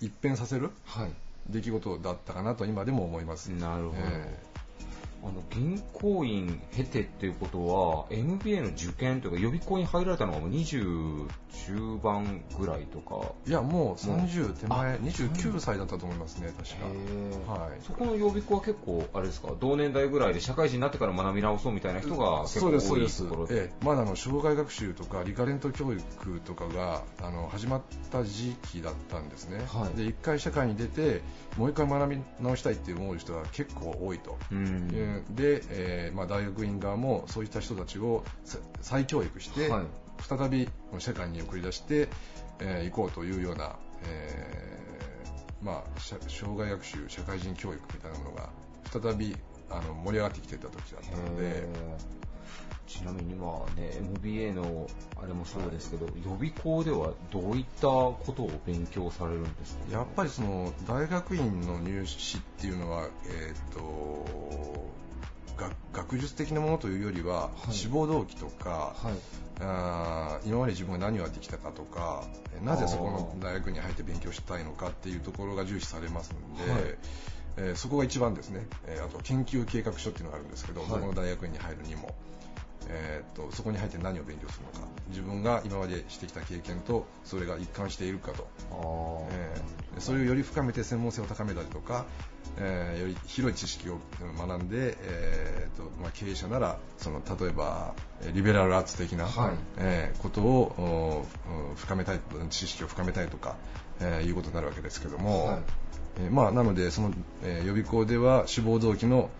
[0.01, 1.11] 一変させるはい。
[1.49, 3.49] 出来事だったかなと今でも思います。
[3.49, 4.39] なるほど、え
[5.25, 11.27] あの銀行員経てっていうことは MBA の受験というか予備校に入られたのがもう20
[11.67, 13.33] 中盤ぐらいとか。
[13.47, 17.53] いやもう30手前あ29歳だったと思いますね確か。
[17.53, 17.71] はい。
[17.83, 19.53] そこの予備校は結構あれですか？
[19.61, 29.97] 同年代ぐらいで社会人になってから学び直そうみたいな人が結構多いですところ、ええまだあの障害学習とかリカレント教育とかがあの始まった時期だったんですね、はい。
[29.97, 31.23] で一回社会に出て
[31.57, 39.85] もう一回学び直したいって思う人が結構多いと、うんえーで、えーまあ、大学院側もそういった人たちをさ再教育して、はい。
[40.29, 42.09] 再び社会に送り出して、
[42.61, 48.51] えー行こうというような、えーまあ、社障害学習社会人教育みたいなものが
[48.93, 49.37] 再び
[49.71, 51.65] あの盛り上がってきてた時だったので。
[52.87, 54.87] ちなみにまあね MBA の
[55.21, 59.93] あれもそうですけど、予備校ではどういったことを勉強されるんですか？
[59.93, 63.81] やっぱりその大学院の入試っていうのは、えー、と
[65.57, 67.73] 学学術的なものというよりは、い。
[67.73, 69.15] 志望動機とか、はい。
[69.61, 72.25] あー今まで自分が何をやってきたかとか
[72.61, 76.83] えなぜそこの大学に入って勉強したいのかっていうところが重視されますので、はい。
[77.57, 80.91] えーそこが一番ですね、えーあと研究計画書っていうのがあるんですけど、はい。
[80.91, 82.15] どこの大学院に入るにも、
[82.89, 84.95] えー、とそこに入って何を勉強するのか。
[85.09, 88.49] 自分が今までしてきた経験とそれが一貫しているかと、
[89.31, 92.07] えー、それをより深めて専門性を高めたりとか、
[92.59, 93.99] えー、より広い知識を
[94.39, 97.95] 学んで、えーとまあ、経営者ならその例えば
[98.33, 101.27] リベラルアーツ的な、はい、えー、ことを
[101.77, 102.21] 深めたい
[102.51, 103.57] 知識を深めたいとか、
[104.01, 105.59] えー、いうことになるわけですけども、はい、
[106.25, 107.13] えー、まあ、なのでその、
[107.43, 109.31] えー、予備校では志望動機の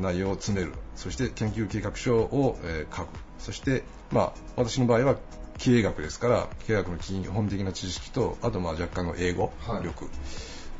[0.00, 0.72] 内容を詰める。
[0.96, 3.08] そして研究計画書を、えー、書く。
[3.38, 5.16] そして、まあ、私の場合は
[5.58, 10.10] 経営学ですから経営学の基本的な知識とあとまあ若干の英語力、は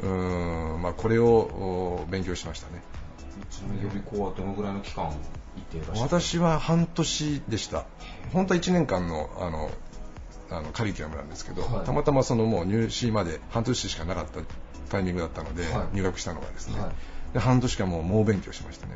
[0.02, 2.82] い、うんまあ、これを勉強しましたね。
[3.50, 5.16] ちなみに予備校はどのぐらいの期間行っ
[5.70, 7.84] ていらっしゃ私は半年でした。
[8.32, 9.70] 本当は1年間のあの
[10.50, 14.40] あのカリキュラムなんですけど、はい、たまたまそのもう入試まで半年しかなかった
[14.90, 16.90] タイミングだったので、はい、入学したのがですね、はい、
[17.32, 18.92] で半年間もう猛勉強しましたね。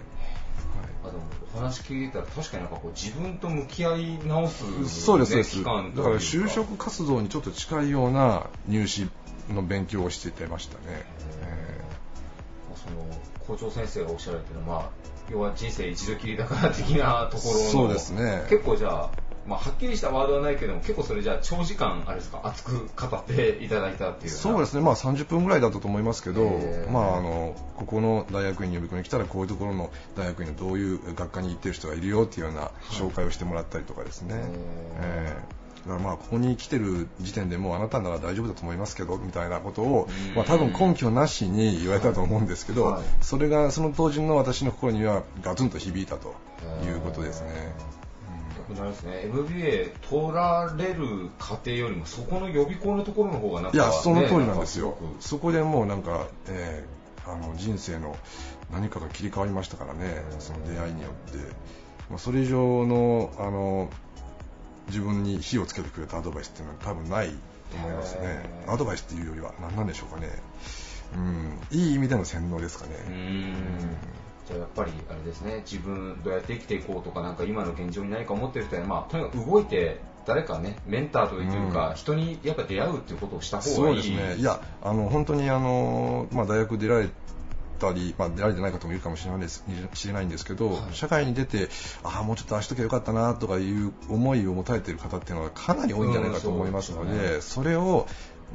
[1.04, 1.22] あでも
[1.54, 5.64] お話聞いたら確かになんかこう自分と向き合い直す、ね、そうですそうです。
[5.64, 9.08] だから就職活動にちょっと近いような入試
[9.50, 11.04] の勉強をしててましたね、
[11.42, 13.06] えー、その
[13.46, 14.90] 校長先生がおっしゃられてるのは、まあ、
[15.30, 17.70] 要は人生一度きりだから的なところの。
[17.70, 18.46] そうですね。
[18.48, 19.10] 結構じゃあ
[19.46, 24.82] まあ、はっきりしたワードはないけども結構それじゃあ長時間あれですか熱く語っていただいたっていうそうですね。
[24.82, 26.48] まあ30分ぐらいだったと思いますけど、
[26.90, 34.42] まあ、あのここの大学院に呼び込みに来たらこういうところの大学院のどういう学科に行ってる人がいるよっていうような紹介をしてもらったりとかですね、
[35.00, 46.34] えー、だからまあここに来てる時点でもうあなたなら大丈夫だと思いますけどみたいなことを、まあ、多分根拠なしに言われたと思うんですけど、はい、それがその当時の私の心にはガツンと響いたと
[46.84, 47.74] いうことですね。
[48.64, 49.22] くなりますね。
[49.24, 54.96] MBA 取られる過程よりもそこの予備校のところの方がなんか、ね、いやその通りなんですよ。
[55.20, 58.16] そこでもうなんか、えー、あの人生の
[58.72, 60.22] 何かが切り替わりましたからね。
[60.38, 61.38] その出会いによって、
[62.10, 63.88] まあ、それ以上のあの
[64.88, 68.44] 自分に火をつけてくれたアドバイスっていうのは多分ないと思いますね。
[68.68, 70.28] アドバイスっていうよりは何なんでしょうかね。
[71.16, 71.78] うん。
[71.78, 72.90] いい意味での洗脳ですかね。
[73.08, 83.74] うんじゃあやっぱりあれですね自分どうやって生きていこうとかなんか今の現状に何か思ってる人は、まあ、とにかく動いて誰かねメンターというか、うん、人にやっぱ出会うっていうことをした方がいい。
[83.74, 84.36] そうですね。
[84.36, 87.08] いやあの本当にあの、まあ、大学出られ
[87.78, 89.64] たり、まあ、出られてない方もいるかもしれないです
[89.94, 91.68] 知れないんですけど、はい、社会に出て
[92.02, 98.06] ああもうちょっとああしときゃよかったなとかいう思いを持たれている方っていうのはかなり多いんじゃないかと思いますので、うんそでね、それを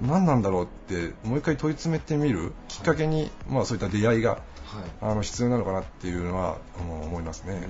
[0.01, 4.41] 何なんだろうってもう一回問い詰めてみるきっかけに、はい、まあ、そういった出会いがはい、
[5.01, 7.53] あの必要なのかなっていうのは思いますね。
[7.53, 7.63] はい。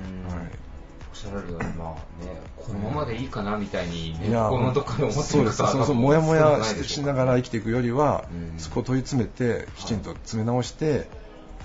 [1.12, 8.26] おっしゃられるように、まあね、このままでいいかなみたいに、ね、このどっかで思ってる方そうそうもやもやしながら生きていくよりは、
[8.58, 11.08] そこを問い詰めて、きちんと詰め直して、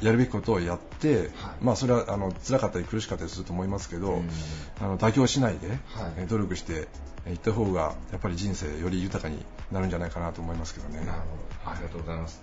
[0.03, 1.29] やるべきことをやって、はい、
[1.61, 4.23] まあそれはあの辛かったり苦しかったりすると思いますけど、
[4.81, 5.75] あの妥協しないで、は
[6.23, 6.89] い、努力して
[7.31, 9.39] いった方がやっぱり人生より豊かに
[9.73, 10.89] なるんじゃないかなと思いますけど。
[10.89, 10.99] ね。
[11.01, 11.17] なるほ
[11.65, 11.71] ど。
[11.71, 12.43] ありがとうございます。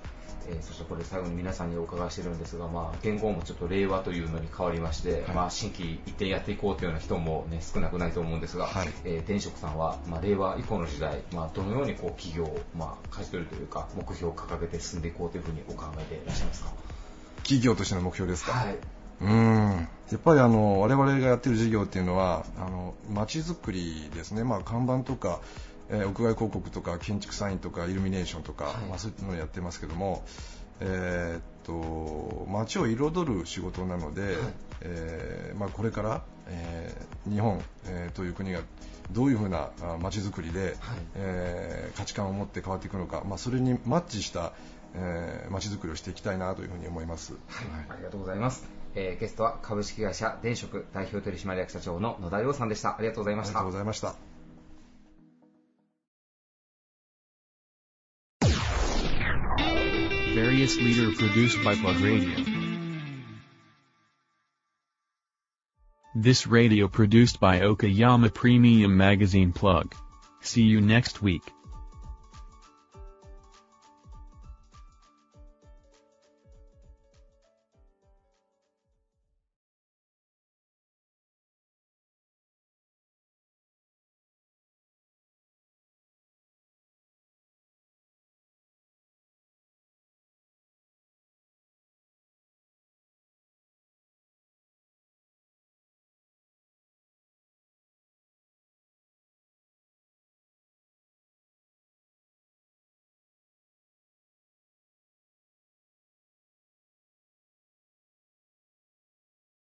[0.50, 16.72] えー、そしてこれ最後に皆さんにお伺いしてるんですが、まあ、言語もちょっと令和というのに変わりまして、はい、まあ、新規一点やっていこうというような人も、ね、少なくないと思うんですが、はい、えー、転職さんは、まあ、令和以降の時代、まあ、どのようにこう企業を、まあ、勝ち取るというか目標を掲げて進んでいこうというふうにお考えでいらっしゃいますか？
[17.44, 18.78] 企業としての目標ですか、はい。
[19.22, 19.88] うん。
[20.12, 25.40] やっぱりあの我々がやってる事業っていうのはあの街づくりですね、まあ、看板とか
[25.92, 30.24] えー、屋外広告とか建築サインとかイルミネーションとか、はい、まあ、そういうのをやってますけども、
[30.80, 34.34] えー、っと街を彩る仕事なので、はい、
[34.82, 38.62] えー、まあ、これから、えー、日本、えー、という国が
[39.12, 39.70] どういうふうな
[40.00, 40.76] 街づくりで、はい、
[41.16, 44.54] えー、価値観を持って変わっていくのか、まあ、それにマッチした、
[44.96, 47.42] えー、街づくりをしていきたいなというふうに思います、はい、
[47.90, 48.66] ありがとうございます、
[48.96, 52.98] えー、ゲストは株式会社電職代表取締役社長の野田洋さんでした。
[52.98, 53.60] ありがとうございました。
[53.60, 54.31] ありがとうございました
[60.34, 62.42] Various Leader produced by Plug Radio.
[66.16, 69.94] This radio produced by Okayama Premium Magazine Plug.
[70.40, 71.44] See you next week.